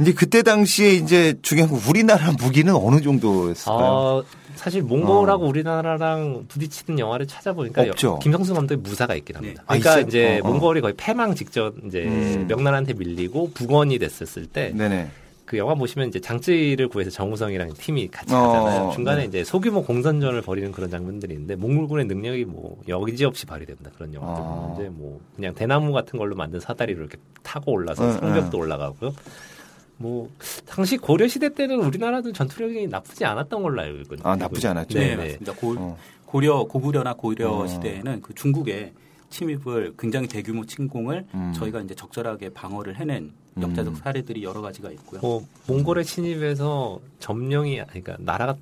[0.00, 3.02] 이제 그때 당시에 이제 중요한 건 우리나라 무기는 어느 네.
[3.02, 3.78] 정도였을까요?
[3.78, 4.24] 어,
[4.56, 8.08] 사실 몽골하고 우리나라랑 부딪히는 영화를 찾아보니까 없죠.
[8.14, 9.62] 여- 김성수 감독의 무사가 있긴 합니다.
[9.62, 9.64] 네.
[9.66, 10.04] 아, 그러니까 있어요?
[10.08, 10.50] 이제 어, 어.
[10.50, 12.46] 몽골이 거의 패망 직전 이제 음.
[12.48, 15.10] 명나라한테 밀리고 북원이 됐었을 때 네네.
[15.52, 18.90] 그 영화 보시면 이제 장쯔이를 구해서 정우성이랑 팀이 같이 어, 가잖아요.
[18.94, 19.26] 중간에 네.
[19.26, 23.90] 이제 소규모 공선전을 벌이는 그런 장면들이 있는데 몽골군의 능력이 뭐 여지없이 발휘됩니다.
[23.94, 24.46] 그런 영화들 아.
[24.46, 29.12] 보면 이제 뭐 그냥 대나무 같은 걸로 만든 사다리로 이렇게 타고 올라서 네, 성벽도 올라가고요.
[29.98, 30.30] 뭐
[30.64, 34.26] 당시 고려 시대 때는 우리나라도 전투력이 나쁘지 않았던 걸로 알고 있거든요.
[34.26, 34.98] 아, 나쁘지 않았죠.
[34.98, 35.22] 네, 네, 네.
[35.22, 35.52] 맞습니다.
[35.52, 35.98] 고, 어.
[36.24, 37.66] 고려 고구려나 고려 어.
[37.66, 38.94] 시대에는 그 중국의
[39.32, 41.52] 침입을 굉장히 대규모 침공을 음.
[41.56, 43.62] 저희가 이제 적절하게 방어를 해낸 음.
[43.62, 45.20] 역사적 사례들이 여러 가지가 있고요.
[45.20, 48.56] 뭐 몽골의 침입에서 점령이 그러니까 나라가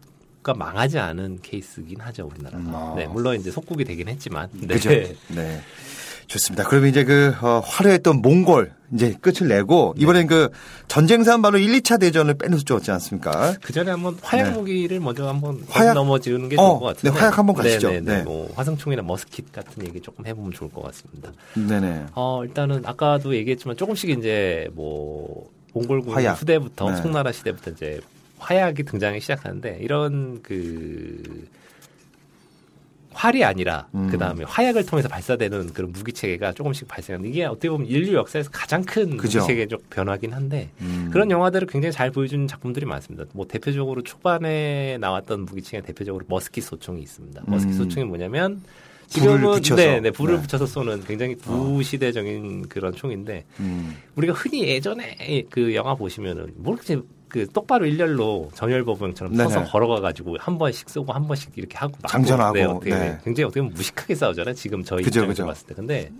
[0.56, 2.56] 망하지 않은 케이스긴 하죠 우리나라.
[2.56, 2.94] 음, 아.
[2.96, 4.48] 네, 물론 이제 속국이 되긴 했지만.
[4.52, 4.66] 네.
[4.66, 4.88] 그죠?
[4.88, 5.60] 네.
[6.26, 6.64] 좋습니다.
[6.64, 10.02] 그러면 이제 그 어, 화려했던 몽골 이제 끝을 내고 네.
[10.02, 10.50] 이번엔 그
[10.88, 13.54] 전쟁상 바로 1, 2차 대전을 빼놓을 수 없지 않습니까?
[13.62, 14.56] 그 전에 한번 화약 네.
[14.56, 15.94] 무기를 먼저 한번 화약?
[15.94, 17.10] 넘어지는 게 어, 좋을 것 같은데.
[17.10, 17.88] 네, 화약 한번 가시죠.
[17.90, 18.16] 네네네.
[18.18, 18.22] 네.
[18.24, 21.32] 뭐 화성총이나 머스킷 같은 얘기 조금 해보면 좋을 것 같습니다.
[21.54, 22.06] 네네.
[22.14, 26.40] 어 일단은 아까도 얘기했지만 조금씩 이제 뭐 몽골군 화약.
[26.40, 26.96] 후대부터 네.
[26.96, 28.00] 송나라 시대부터 이제
[28.38, 31.46] 화약이 등장하기 시작하는데 이런 그
[33.20, 34.08] 활이 아니라 음.
[34.10, 38.48] 그 다음에 화약을 통해서 발사되는 그런 무기 체계가 조금씩 발생하는 이게 어떻게 보면 인류 역사에서
[38.50, 39.40] 가장 큰 그죠.
[39.40, 41.10] 무기 체계적 변화긴 한데 음.
[41.12, 43.26] 그런 영화들을 굉장히 잘 보여주는 작품들이 많습니다.
[43.34, 47.42] 뭐 대표적으로 초반에 나왔던 무기 체계 대표적으로 머스킷 소총이 있습니다.
[47.46, 47.78] 머스킷 음.
[47.78, 48.62] 소총이 뭐냐면
[49.12, 49.82] 불을 지금은 붙여서.
[49.82, 50.40] 네, 네, 불을 네.
[50.40, 53.96] 붙여서 쏘는 굉장히 구시대적인 그런 총인데 음.
[54.16, 59.48] 우리가 흔히 예전에 그 영화 보시면은 뭐 이렇게 그 똑바로 일렬로 전열법원처럼 네네.
[59.50, 63.18] 서서 걸어가가지고 한 번씩 쏘고 한 번씩 이렇게 하고 장전하고, 네, 어떻게 네.
[63.24, 64.54] 굉장히 어떻게 보면 무식하게 싸우잖아요.
[64.54, 65.46] 지금 저희 그죠, 입장에서 그죠.
[65.46, 65.74] 봤을 때.
[65.74, 66.10] 근데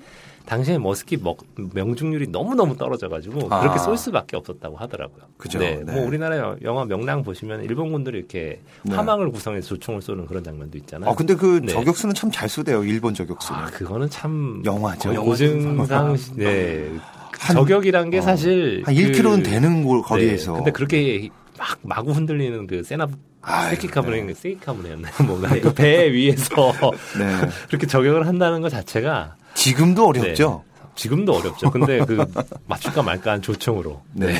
[0.46, 1.38] 당시에 머스킷 먹,
[1.74, 3.60] 명중률이 너무너무 떨어져가지고 아.
[3.60, 5.24] 그렇게 쏠 수밖에 없었다고 하더라고요.
[5.36, 5.58] 그죠.
[5.58, 5.82] 네.
[5.84, 5.92] 네.
[5.92, 8.94] 뭐 우리나라 여- 영화 명랑 보시면 일본군들이 이렇게 네.
[8.94, 11.10] 화망을 구성해서 조총을 쏘는 그런 장면도 있잖아요.
[11.10, 11.72] 아 근데 그 네.
[11.72, 12.84] 저격수는 참 잘 쏘대요.
[12.84, 13.60] 일본 저격수는.
[13.60, 15.12] 아, 그거는 참 영화죠.
[15.24, 16.88] 고증상 네.
[17.38, 20.52] 한- 저격이란 게 사실 한 1km는 그- 되는 곳 거리에서.
[20.52, 20.56] 네.
[20.58, 23.06] 근데 그렇게 막 마구 흔들리는 그 세나
[23.42, 25.12] 아유, 세키카문에 세이카문이었나요?
[25.26, 26.72] 뭔가 그배 위에서
[27.18, 27.48] 네.
[27.68, 30.62] 그렇게 저격을 한다는 것 자체가 지금도 어렵죠.
[30.66, 30.70] 네.
[30.96, 31.70] 지금도 어렵죠.
[31.70, 32.26] 근데 그
[32.66, 34.34] 맞출까 말까한 조총으로 네.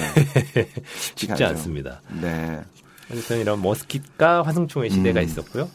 [1.17, 1.47] 쉽지 않죠.
[1.47, 2.03] 않습니다.
[2.21, 2.61] 네.
[3.11, 5.25] 아무튼 이런 머스킷과 화승총의 시대가 음.
[5.25, 5.69] 있었고요.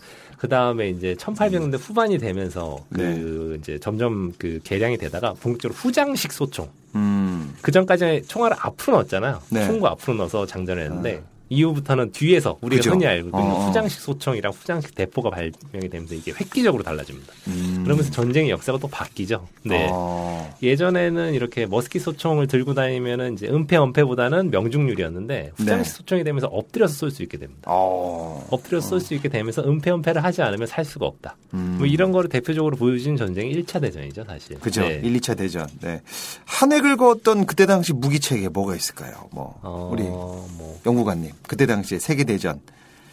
[0.46, 3.58] 그 다음에 이제 1800년대 후반이 되면서 그 네.
[3.58, 6.70] 이제 점점 그 개량이 되다가 본격적으로 후장식 소총.
[6.94, 7.56] 음.
[7.64, 9.42] 그 전까지 총알을 앞으로 넣었잖아요.
[9.50, 9.66] 네.
[9.66, 12.92] 총구 앞으로 넣어서 장전했는데 이후부터는 뒤에서 우리가 그죠.
[12.92, 13.68] 흔히 알고 있는 어.
[13.68, 17.34] 후장식 소총이랑 후장식 대포가 발명이 되면서 이게 획기적으로 달라집니다.
[17.48, 17.82] 음.
[17.84, 19.48] 그러면서 전쟁의 역사가 또 바뀌죠.
[19.64, 19.88] 네.
[19.92, 20.54] 어.
[20.64, 25.98] 예전에는 이렇게 머스킷 소총을 들고 다니면은 이제 은폐 은폐보다는 명중률이었는데 후장식 네.
[25.98, 27.62] 소총이 되면서 엎드려서 쏠 수 있게 됩니다.
[27.66, 28.46] 어.
[28.50, 31.38] 엎드려서 쏠 수 있게 되면서 은폐 은폐를 하지 않으면 살 수가 없다.
[31.54, 31.76] 음.
[31.78, 34.60] 뭐 이런 거를 대표적으로 보여준 전쟁이 1차 대전이죠, 사실.
[34.60, 34.82] 그죠.
[34.82, 35.00] 네.
[35.04, 35.68] 1, 2차 대전.
[35.82, 36.02] 네.
[36.46, 39.14] 한 획을 그었던 그때 당시 무기 체계 뭐가 있을까요?
[39.32, 42.60] 뭐 어, 우리 뭐 연구관님 그때 당시에 세계 대전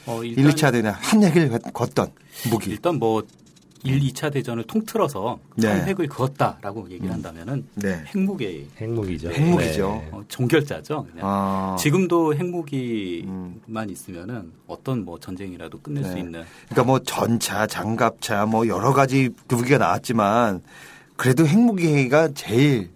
[0.06, 2.10] 어, 1, 2차 대전 한 획을 걷던
[2.50, 2.70] 무기.
[2.70, 3.22] 일단 뭐
[3.84, 5.68] 1, 2차 대전을 통틀어서 네.
[5.68, 8.04] 한 획을 그었다라고 얘기를 한다면은 네.
[8.14, 9.30] 핵무기 핵무기죠.
[9.30, 9.88] 핵무기죠.
[9.88, 10.08] 네.
[10.12, 11.06] 어, 종결자죠.
[11.10, 11.26] 그냥.
[11.26, 11.76] 아.
[11.78, 13.90] 지금도 핵무기만 음.
[13.90, 16.20] 있으면은 어떤 뭐 전쟁이라도 끝낼 수 네.
[16.20, 20.62] 있는 그러니까 뭐 전차, 장갑차 뭐 여러 가지 그 무기가 나왔지만
[21.16, 22.90] 그래도 핵무기가 제일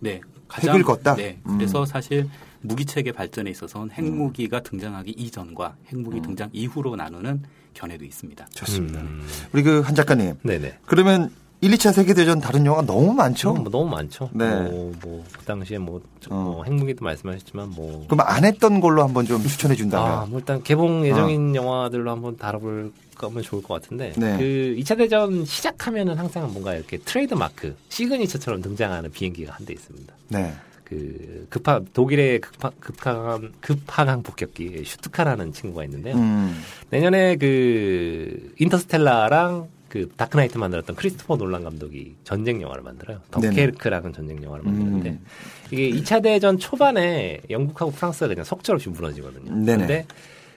[0.00, 0.20] 네
[0.54, 1.16] 획을 긋다?
[1.16, 1.58] 네 음.
[1.58, 2.28] 그래서 사실
[2.66, 6.22] 무기 체계 발전에 있어서는 핵무기가 등장하기 이전과 핵무기 음.
[6.22, 7.42] 등장 이후로 나누는
[7.74, 8.46] 견해도 있습니다.
[8.54, 9.00] 좋습니다.
[9.00, 9.22] 음.
[9.52, 10.34] 우리 그 한 작가님.
[10.42, 10.78] 네네.
[10.86, 13.54] 그러면 1, 2차 세계 대전 다른 영화 너무 많죠?
[13.54, 14.30] 뭐 너무 많죠.
[14.32, 14.48] 네.
[14.62, 16.38] 뭐, 뭐, 그 당시에 뭐, 저- 어.
[16.42, 18.06] 뭐 핵무기도 말씀하셨지만 뭐.
[18.08, 20.10] 그럼 안 했던 걸로 한번 좀 추천해 준다면.
[20.10, 24.12] 아, 뭐 일단 개봉 예정인 영화들로 한번 다뤄볼 거면 좋을 것 같은데.
[24.16, 24.36] 네.
[24.38, 30.12] 그 2차 대전 시작하면은 항상 뭔가 이렇게 트레이드 마크, signature처럼 등장하는 비행기가 한 대 있습니다.
[30.28, 30.52] 네.
[30.84, 36.14] 그 급하 독일의 급하, 급하강 급하강 폭격기 슈트카라는 친구가 있는데요.
[36.16, 36.62] 음.
[36.90, 43.20] 내년에 그 인터스텔라랑 그 다크나이트 만들었던 크리스토퍼 놀란 감독이 전쟁 영화를 만들어요.
[43.30, 45.24] 덩케르크라는 전쟁 영화를 만드는데 음.
[45.70, 49.52] 이게 2차 대전 초반에 영국하고 프랑스가 그냥 속절없이 무너지거든요.
[49.52, 49.78] 네네.
[49.78, 50.06] 근데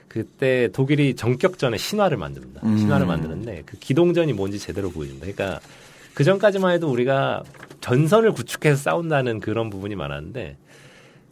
[0.08, 2.62] 그때 독일이 전격전에 신화를 만듭니다.
[2.64, 2.78] 음.
[2.78, 5.26] 신화를 만드는데 그 기동전이 뭔지 제대로 보여준다.
[5.26, 5.60] 그러니까
[6.18, 7.44] 그 전까지만 해도 우리가
[7.80, 10.56] 전선을 구축해서 싸운다는 그런 부분이 많았는데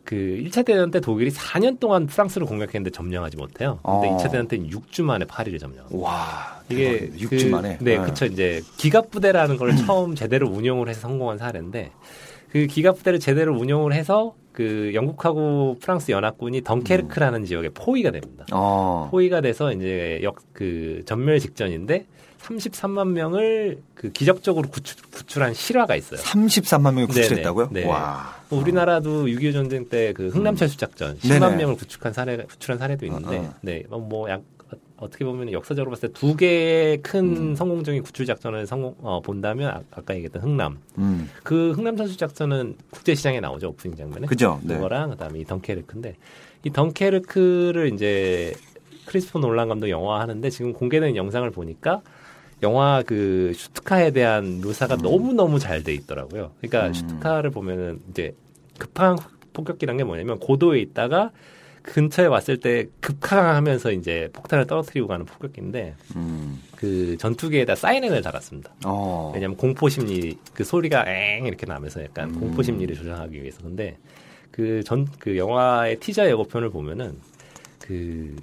[0.04, 3.80] 그 1차 대전 때 독일이 4년 동안 프랑스를 공격했는데 점령하지 못해요.
[3.82, 4.16] 근데 어.
[4.16, 6.00] 2차 대전 때는 6주 만에 파리를 점령합니다.
[6.00, 6.62] 와.
[6.70, 7.26] 이게 대박이네.
[7.28, 7.78] 그- 6주 만에.
[7.80, 8.02] 네, 아.
[8.04, 11.90] 그쵸 이제 기갑 부대라는 걸 처음 제대로 운영을 해서 성공한 사례인데
[12.52, 18.46] 그 기갑 부대를 제대로 운영을 해서 그 영국하고 프랑스 연합군이 덩케르크라는 지역에 포위가 됩니다.
[18.52, 19.08] 어.
[19.10, 22.06] 포위가 돼서 이제 역 그 전멸 직전인데
[22.42, 26.20] 33만 명을 그 기적적으로 구출, 구출 한 실화가 있어요.
[26.20, 27.20] 33만 명을 네네.
[27.22, 27.68] 구출했다고요?
[27.72, 27.84] 네.
[27.86, 28.36] 와.
[28.48, 31.40] 뭐 우리나라도 6.25 전쟁 때 그 흥남철수 작전 10만 음.
[31.40, 31.56] 네네.
[31.56, 33.54] 명을 구축한 사례 구출한 사례도 있는데 어, 어.
[33.62, 33.82] 네.
[33.88, 34.42] 뭐 약,
[34.98, 37.54] 어떻게 보면 역사적으로 봤을 때 두 개의 큰 음.
[37.56, 41.28] 성공적인 구출 작전을 성공 어, 본다면 아, 아까 얘기했던 흥남 음.
[41.42, 44.60] 그 흥남철수 작전은 국제 시장에 나오죠 오프닝 장면에 그죠?
[44.62, 44.74] 네.
[44.76, 46.16] 그거랑 그다음에 이 덩케르크인데
[46.64, 48.54] 이 덩케르크를 이제
[49.06, 52.00] 크리스토 놀란 감독 영화 하는데 지금 공개된 영상을 보니까
[52.62, 56.52] 영화 그 슈트카에 대한 묘사가 너무 너무 잘 돼 있더라고요.
[56.60, 56.92] 그러니까 음.
[56.94, 58.34] 슈트카를 보면은 이제
[58.78, 59.16] 급한
[59.52, 61.30] 폭격기란 게 뭐냐면 고도에 있다가
[61.82, 66.60] 근처에 왔을 때 급항하면서 이제 폭탄을 떨어뜨리고 가는 폭격기인데 음.
[66.74, 68.72] 그 전투기에다 사이렌을 달았습니다.
[68.84, 69.30] 어.
[69.34, 72.40] 왜냐하면 공포 심리 그 소리가 엥 이렇게 나면서 약간 음.
[72.40, 73.96] 공포 심리를 조장하기 위해서 근데
[74.50, 77.16] 그 전그 영화의 티저 예고편을 보면은
[77.78, 78.34] 그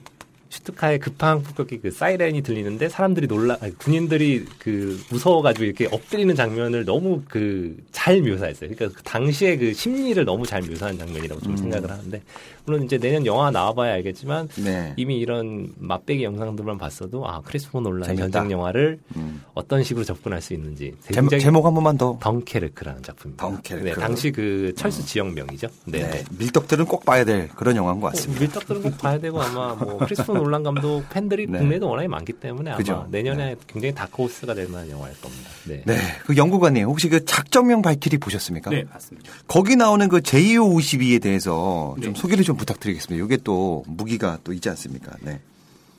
[0.53, 6.85] 슈트카의 급항 폭격기 그 사이렌이 들리는데 사람들이 놀라 아니, 군인들이 그 무서워가지고 이렇게 엎드리는 장면을
[6.85, 8.69] 너무 그 잘 묘사했어요.
[8.69, 11.57] 그러니까 그 당시의 그 심리를 너무 잘 묘사한 장면이라고 좀 음.
[11.57, 12.21] 생각을 하는데
[12.65, 14.93] 물론 이제 내년 영화 나와봐야 알겠지만 네.
[14.97, 18.13] 이미 이런 맛배기 영상들만 봤어도 아 크리스토퍼 놀란.
[18.17, 19.41] 전쟁 영화를 음.
[19.53, 22.17] 어떤 식으로 접근할 수 있는지 제목, 제목 한 번만 더.
[22.19, 23.47] 덩케르크라는 작품입니다.
[23.47, 23.85] 덩케르크.
[23.87, 25.67] 네, 당시 그 철수 지역명이죠.
[25.85, 25.99] 네.
[25.99, 26.09] 네.
[26.09, 26.23] 네.
[26.37, 28.41] 밀떡들은 꼭 봐야 될 그런 영화인 것 어, 같습니다.
[28.41, 31.59] 밀떡들은 꼭 봐야 되고 아마 뭐 크리스토 퍼 올란 감독 팬들이 네.
[31.59, 33.07] 국내에도 워낙에 많기 때문에 아마 그죠.
[33.09, 35.49] 내년에 굉장히 다크호스가 될 만한 영화일 겁니다.
[35.65, 35.81] 네.
[35.85, 35.97] 네.
[36.25, 38.69] 그 연구관님 혹시 그 작전명 발키리 보셨습니까?
[38.71, 39.31] 네, 맞습니다.
[39.47, 42.19] 거기 나오는 그 JO52에 대해서 좀 네.
[42.19, 43.25] 소개를 좀 부탁드리겠습니다.
[43.25, 45.15] 이게 또 무기가 또 있지 않습니까?
[45.21, 45.39] 네.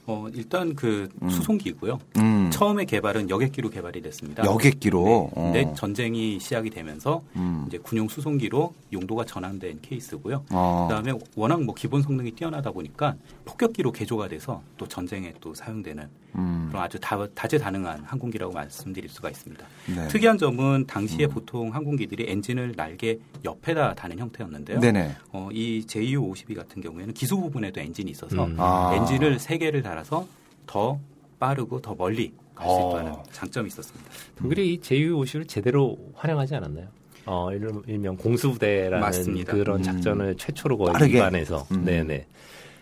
[0.06, 1.98] 어, 일단 그 수송기고요.
[2.18, 2.50] 음.
[2.52, 4.44] 처음에 개발은 여객기로 개발이 됐습니다.
[4.44, 5.30] 여객기로.
[5.34, 5.42] 네.
[5.42, 5.74] 근데 어.
[5.74, 7.64] 전쟁이 시작이 되면서 음.
[7.66, 10.44] 이제 군용 수송기로 용도가 전환된 케이스고요.
[10.50, 10.86] 어.
[10.88, 16.66] 그다음에 워낙 뭐 기본 성능이 뛰어나다 보니까 폭격기로 개조가 돼서 또 전쟁에 또 사용되는 음.
[16.68, 19.64] 그런 아주 다, 다재다능한 항공기라고 말씀드릴 수가 있습니다.
[19.94, 20.08] 네.
[20.08, 24.80] 특이한 점은 당시에 보통 항공기들이 엔진을 날개 옆에다 다는 형태였는데요.
[24.80, 25.14] 네네.
[25.32, 28.56] 어, 이 JU-52 같은 경우에는 기수 부분에도 엔진이 있어서 음.
[28.58, 28.92] 아.
[28.96, 30.26] 엔진을 세 개를 달아서
[30.66, 30.98] 더
[31.38, 32.90] 빠르고 더 멀리 갈수 어.
[32.90, 34.10] 있다는 장점이 있었습니다.
[34.36, 36.86] 독일이 이 제휴50을 제대로 활용하지 않았나요?
[37.26, 39.52] 어, 일- 일명 공수부대라는 맞습니다.
[39.52, 39.82] 그런 음.
[39.82, 41.14] 작전을 최초로 거의 빠르게.
[41.14, 41.84] 위반해서 음.
[41.84, 42.26] 네네.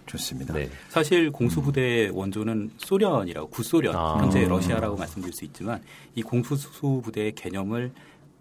[0.07, 0.55] 좋습니다.
[0.55, 0.69] 네.
[0.89, 4.19] 사실 공수부대의 원조는 소련이라고 구소련 아.
[4.19, 4.49] 현재 음.
[4.49, 5.83] 러시아라고 말씀드릴 수 있지만
[6.15, 7.93] 이 공수부대의 개념을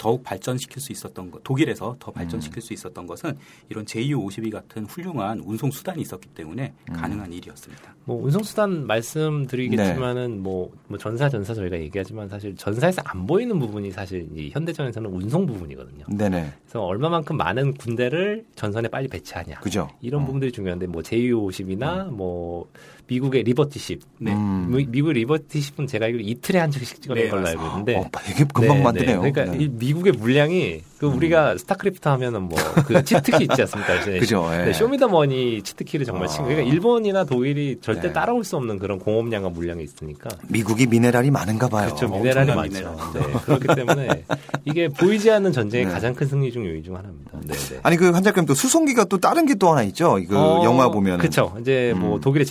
[0.01, 2.61] 더욱 발전시킬 수 있었던 것 독일에서 더 발전시킬 음.
[2.61, 3.37] 수 있었던 것은
[3.69, 6.93] 이런 JU-52 같은 훌륭한 운송 수단이 있었기 때문에 음.
[6.95, 7.93] 가능한 일이었습니다.
[8.05, 13.91] 뭐 운송 수단 말씀드리겠지만은 뭐, 뭐 전사 전사 저희가 얘기하지만 사실 전사에서 안 보이는 부분이
[13.91, 16.05] 사실 이 현대전에서는 운송 부분이거든요.
[16.09, 16.51] 네네.
[16.63, 19.87] 그래서 얼마만큼 많은 군대를 전선에 빨리 배치하냐 그죠.
[20.01, 20.25] 이런 어.
[20.25, 22.67] 부분들이 중요한데 뭐 JU52나 뭐
[23.11, 24.31] 미국의 리버티십 네.
[24.31, 24.67] 음.
[24.73, 27.45] 미- 미국 리버티십은 제가 알기로 이틀에 한 척씩 찍어낸 네, 걸로.
[27.45, 29.21] 알고 있는데 어, 이게 금방 네, 만드네요.
[29.21, 29.31] 네.
[29.31, 29.63] 그러니까 네.
[29.65, 33.95] 이 미국의 물량이 그 우리가 스타크래프트 하면은 뭐 그 cheat key 있지 않습니까?
[34.01, 34.65] 이제 그죠, 예.
[34.65, 36.27] 네, 쇼미더머니 치트키를 정말 아.
[36.27, 36.45] 친.
[36.45, 38.13] 그러니까 일본이나 독일이 절대 네.
[38.13, 40.29] 따라올 수 없는 그런 공업량과 물량이 있으니까.
[40.47, 41.87] 미국이 미네랄이 많은가 봐요.
[41.87, 42.07] 그렇죠.
[42.07, 42.69] 미네랄이 많죠.
[42.69, 42.95] 미네랄.
[43.13, 44.23] 네, 그렇기 때문에
[44.65, 45.91] 이게 보이지 않는 전쟁의 네.
[45.91, 47.31] 가장 큰 승리 중 요인 중 하나입니다.
[47.45, 47.79] 네, 네.
[47.83, 50.17] 아니 그 한작가님 또 수송기가 또 다른 게 또 하나 있죠.
[50.27, 51.55] 그 어, 영화 보면 그렇죠.
[51.59, 52.21] 이제 뭐 음.
[52.21, 52.45] 독일의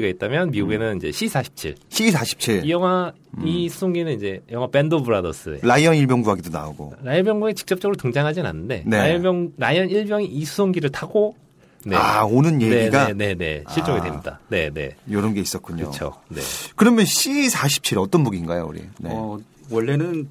[0.00, 1.74] JU-52가 있다면 미국에는 이제 C-47.
[1.88, 3.46] C47 이 영화 음.
[3.46, 5.60] 이 수송기는 이제 영화 밴드 오브 브라더스.
[5.62, 6.94] 라이언 일병구하기도 나오고.
[7.02, 8.96] 라이언 병공이 직접적으로 등장하진 않는데 네.
[8.96, 11.36] 라이언 병 라이언 일병이 이 수송기를 타고
[11.84, 11.96] 네.
[11.96, 13.64] 아 오는 얘기가 네, 네, 네, 네.
[13.70, 14.02] 실종이 아.
[14.02, 14.40] 됩니다.
[14.48, 14.96] 네, 네.
[15.06, 15.84] 이런 게 있었군요.
[15.84, 16.14] 그렇죠.
[16.28, 16.40] 네.
[16.76, 18.80] 그러면 C47 어떤 무기인가요, 우리?
[18.98, 19.10] 네.
[19.12, 19.38] 어,
[19.70, 20.28] 원래는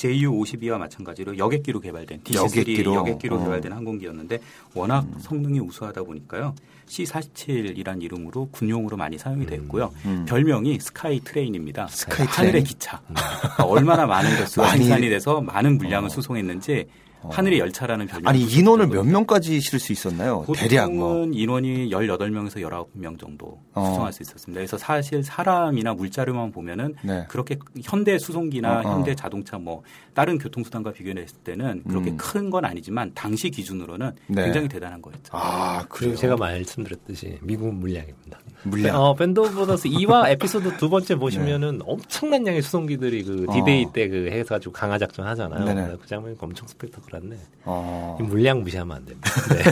[0.00, 2.94] JU-52와 마찬가지로 여객기로 개발된 DC-3 여객기로?
[2.94, 3.44] 여객기로, 어.
[3.44, 4.40] 개발된 항공기였는데
[4.74, 6.54] 워낙 성능이 우수하다 보니까요.
[6.86, 9.92] C-47이란 이름으로 군용으로 많이 사용이 됐고요.
[10.06, 10.24] 음.
[10.28, 11.86] 별명이 Sky Train입니다.
[11.88, 12.64] Sky 하늘의 train?
[12.64, 13.00] 기차.
[13.06, 16.86] 그러니까 얼마나 많은 갯수가 생산이 돼서 많은 물량을 수송했는지
[17.28, 20.44] 하늘의 열차라는 별명을 아니 인원을 몇 명까지 실을 수 있었나요?
[20.54, 21.08] 대략 뭐.
[21.08, 23.84] 보통은 인원이 18명에서 19명 정도 어.
[23.86, 24.58] 수송할 수 있었습니다.
[24.58, 27.24] 그래서 사실 사람이나 물자량만 보면은 네.
[27.28, 28.92] 그렇게 현대 수송기나 어, 어.
[28.94, 29.82] 현대 자동차 뭐
[30.14, 32.16] 다른 교통수단과 비교했을 때는 그렇게 음.
[32.18, 34.44] 큰건 아니지만 당시 기준으로는 네.
[34.44, 35.30] 굉장히 대단한 거였죠.
[35.32, 35.84] 아.
[35.88, 38.38] 그리고 제가 말씀드렸듯이 미국 물량입니다.
[38.64, 39.00] 물량.
[39.00, 43.52] 어, 밴드 오브 브라더스 2와 에피소드 두 번째 보시면은 엄청난 양의 수송기들이 그 어.
[43.54, 45.64] 디데이 때 그 해가지고 강하 작전 하잖아요.
[45.64, 45.96] 네네.
[46.00, 48.16] 그 장면이 엄청 스펙터클 한데 어.
[48.20, 49.30] 이 물량 무시하면 안 됩니다.
[49.54, 49.62] 네.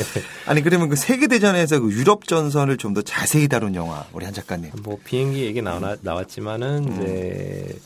[0.46, 4.32] 아니 그러면 그 세계 대전에서 그 유럽 전선을 좀 더 자세히 다룬 영화 우리 한
[4.32, 4.70] 작가님.
[4.82, 6.92] 뭐 비행기 얘기 나와, 나왔지만은 음.
[7.02, 7.76] 이제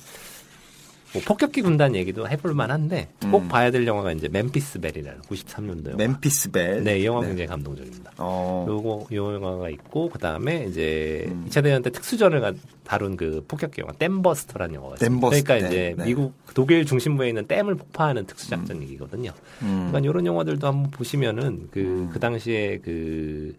[1.14, 3.48] 뭐 폭격기 군단 얘기도 해볼 만한데 꼭 음.
[3.48, 5.96] 봐야 될 영화가 이제 멤피스 벨이라는 93년도 영화.
[5.96, 6.84] 멤피스 벨.
[6.84, 8.12] 네, 이 영화 굉장히 감동적입니다.
[8.18, 8.66] 어.
[8.68, 11.46] 요거 이 영화가 있고 그다음에 이제 음.
[11.48, 12.52] 2차 대전 때 특수전을 가-
[12.84, 15.28] 다룬 그 폭격기 영화 댐버스터라는 영화가 있습니다.
[15.28, 16.04] 그러니까 이제 네.
[16.04, 19.30] 미국 독일 중심부에 있는 댐을 폭파하는 특수작전 얘기거든요.
[19.62, 19.86] 음.
[19.90, 23.54] 그러니까 이런 영화들도 한번 보시면은 그그 당시에 그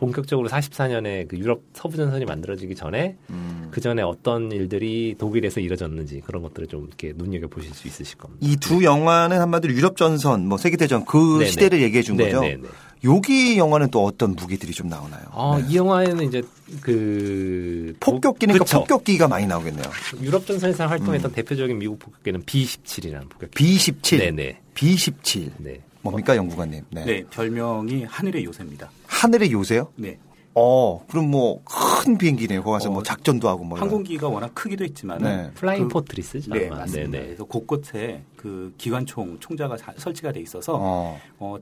[0.00, 3.68] 본격적으로 44년에 그 유럽 서부 전선이 만들어지기 전에 음.
[3.70, 8.46] 그 전에 어떤 일들이 독일에서 이뤄졌는지 그런 것들을 좀 이렇게 눈여겨 보실 수 있으실 겁니다.
[8.48, 11.50] 이 두 영화는 한마디로 유럽 전선, 뭐 세계 대전 그 네네.
[11.50, 12.40] 시대를 얘기해 준 거죠.
[12.40, 12.68] 네네네.
[13.04, 15.22] 여기 영화는 또 어떤 무기들이 좀 나오나요?
[15.32, 15.66] 아, 네.
[15.70, 16.42] 이 영화에는 이제
[16.80, 18.78] 그 폭격기니까 그쵸.
[18.80, 19.84] 폭격기가 많이 나오겠네요.
[20.22, 23.62] 유럽 전선에서 활동했던 대표적인 미국 폭격기는 B17이라는 폭격기.
[23.62, 24.60] B17, 네네.
[24.74, 25.80] B17 네.
[26.02, 26.84] 뭡니까 연구관님?
[26.90, 27.04] 네.
[27.04, 28.90] 네, 별명이 하늘의 요새입니다.
[29.06, 29.88] 하늘의 요새요?
[29.96, 30.18] 네.
[30.54, 32.62] 어, 그럼 뭐 큰 비행기네요.
[32.62, 33.76] 거기 가서 어, 뭐 작전도 하고 뭐.
[33.78, 33.88] 이런.
[33.88, 35.50] 항공기가 워낙 크기도 있지만 네.
[35.54, 36.52] Flying 그- Fortress죠.
[36.54, 36.78] 네, 아마.
[36.80, 37.10] 맞습니다.
[37.10, 37.26] 네네.
[37.26, 41.20] 그래서 곳곳에 그 기관총 총좌가 사- 설치가 돼 있어서 어.
[41.38, 41.56] 어,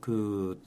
[0.00, 0.60] 그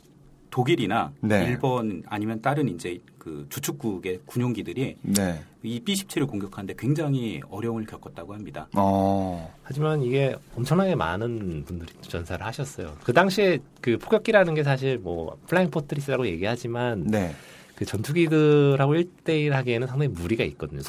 [0.57, 1.45] 독일이나 네.
[1.45, 5.39] 일본 아니면 다른 이제 그 추축국의 군용기들이 네.
[5.61, 8.67] 이 B17을 공격하는데 굉장히 어려움을 겪었다고 합니다.
[8.75, 9.53] 어.
[9.61, 12.95] 하지만 이게 엄청나게 많은 분들이 전사를 하셨어요.
[13.03, 17.35] 그 당시에 그 폭격기라는 게 사실 뭐 Flying Fortress라고 얘기하지만 네.
[17.75, 20.81] 그 전투기들하고 1대1 하기에는 상당히 무리가 있거든요.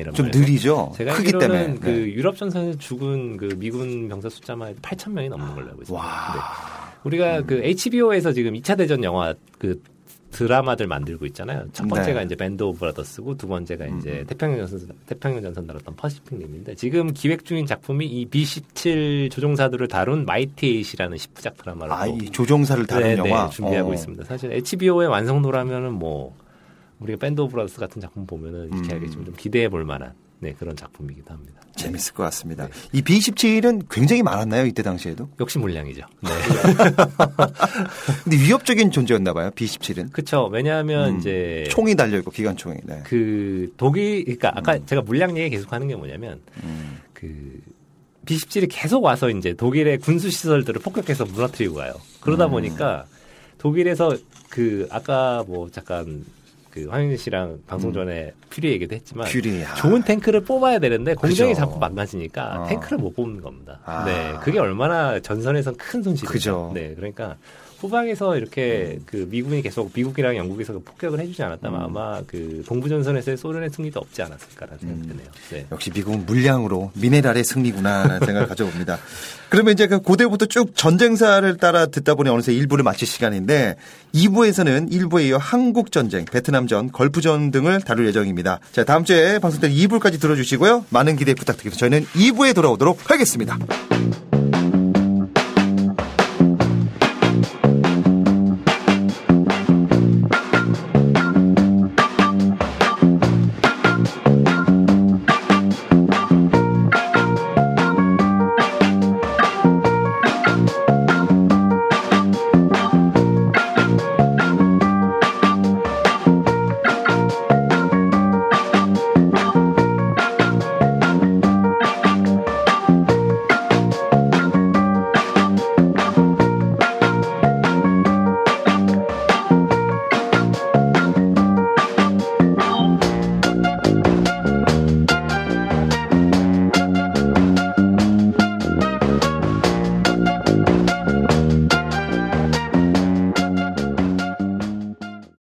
[0.00, 0.40] 이런 좀 면에서.
[0.40, 0.92] 느리죠.
[0.96, 1.80] 제가 크기 알기로는 때문에.
[1.80, 2.14] 그 네.
[2.14, 6.02] 유럽 전선에서 죽은 그 미군 병사 숫자만 해도 8천 명이 넘는 걸로 알고 있습니다.
[6.02, 6.91] 와.
[7.02, 7.08] 네.
[7.08, 9.80] 우리가 그 HBO에서 지금 2차 대전 영화 그
[10.32, 11.66] 드라마들 만들고 있잖아요.
[11.72, 12.24] 첫 번째가 네.
[12.24, 13.98] 이제 밴드 오브 브라더스고 두 번째가 음.
[13.98, 19.86] 이제 태평양 전선 태평양 전선 다뤘던 퍼시픽 림인데 지금 기획 중인 작품이 이 B17 조종사들을
[19.88, 23.94] 다룬 마이티 에잇이라는 10부작 드라마를 아, 또이 조종사를 다룬 네, 영화 네, 준비하고 어.
[23.94, 24.24] 있습니다.
[24.24, 26.34] 사실 HBO의 완성도라면은 뭐
[27.00, 28.94] 우리가 Band of Brothers 같은 작품 보면은 이렇게 음.
[28.94, 31.62] 알겠지만 좀 기대해 볼 만한 네, 그런 작품이기도 합니다.
[31.76, 32.66] 재밌을 것 같습니다.
[32.66, 32.72] 네.
[32.94, 35.28] 이 B17은 굉장히 많았나요 이때 당시에도?
[35.38, 36.04] 역시 물량이죠.
[36.20, 36.30] 네.
[38.24, 39.52] 근데 위협적인 존재였나 봐요.
[39.52, 40.46] B17은 그렇죠.
[40.46, 41.18] 왜냐하면 음.
[41.20, 42.78] 이제 총이 달려 있고 기관총이.
[42.82, 43.02] 네.
[43.04, 46.98] 그 독일 그러니까 아까 제가 물량 얘기 계속 하는 게 뭐냐면 음.
[47.12, 47.60] 그
[48.26, 51.94] B17이 계속 와서 이제 독일의 군수 시설들을 폭격해서 무너뜨리고 가요.
[52.20, 52.50] 그러다 음.
[52.50, 53.04] 보니까
[53.58, 54.16] 독일에서
[54.50, 56.24] 그 아까 뭐 잠깐
[56.72, 59.62] 그 황영진 씨랑 방송 전에 퓨리 얘기도 했지만 퓨리.
[59.62, 59.74] 아.
[59.74, 61.60] 좋은 탱크를 뽑아야 되는데 공정이 그죠.
[61.60, 62.66] 자꾸 망가지니까 어.
[62.66, 63.78] 탱크를 못 뽑는 겁니다.
[63.84, 64.04] 아.
[64.06, 66.32] 네, 그게 얼마나 전선에선 큰 손실이죠.
[66.32, 66.68] 그죠.
[66.70, 66.74] 음.
[66.74, 67.36] 네, 그러니까
[67.82, 71.84] 후방에서 이렇게 그 미군이 계속 미국이랑 영국에서 폭격을 해주지 않았다면 음.
[71.84, 74.88] 아마 그 동부 전선에서의 소련의 승리도 없지 않았을까라는 음.
[74.88, 75.26] 생각이 드네요.
[75.50, 75.66] 네.
[75.72, 78.98] 역시 미국은 물량으로 미네랄의 승리구나라는 생각을 가져봅니다.
[79.48, 83.74] 그러면 이제 그 고대부터 쭉 전쟁사를 따라 듣다 보니 어느새 1부를 마칠 시간인데
[84.14, 88.60] 2부에서는 1부에 이어 한국전쟁, 베트남전, 걸프전 등을 다룰 예정입니다.
[88.70, 90.86] 자, 다음 주에 방송 때 2부까지 들어주시고요.
[90.90, 91.78] 많은 기대 부탁드립니다.
[91.80, 93.58] 저희는 2부에 돌아오도록 하겠습니다.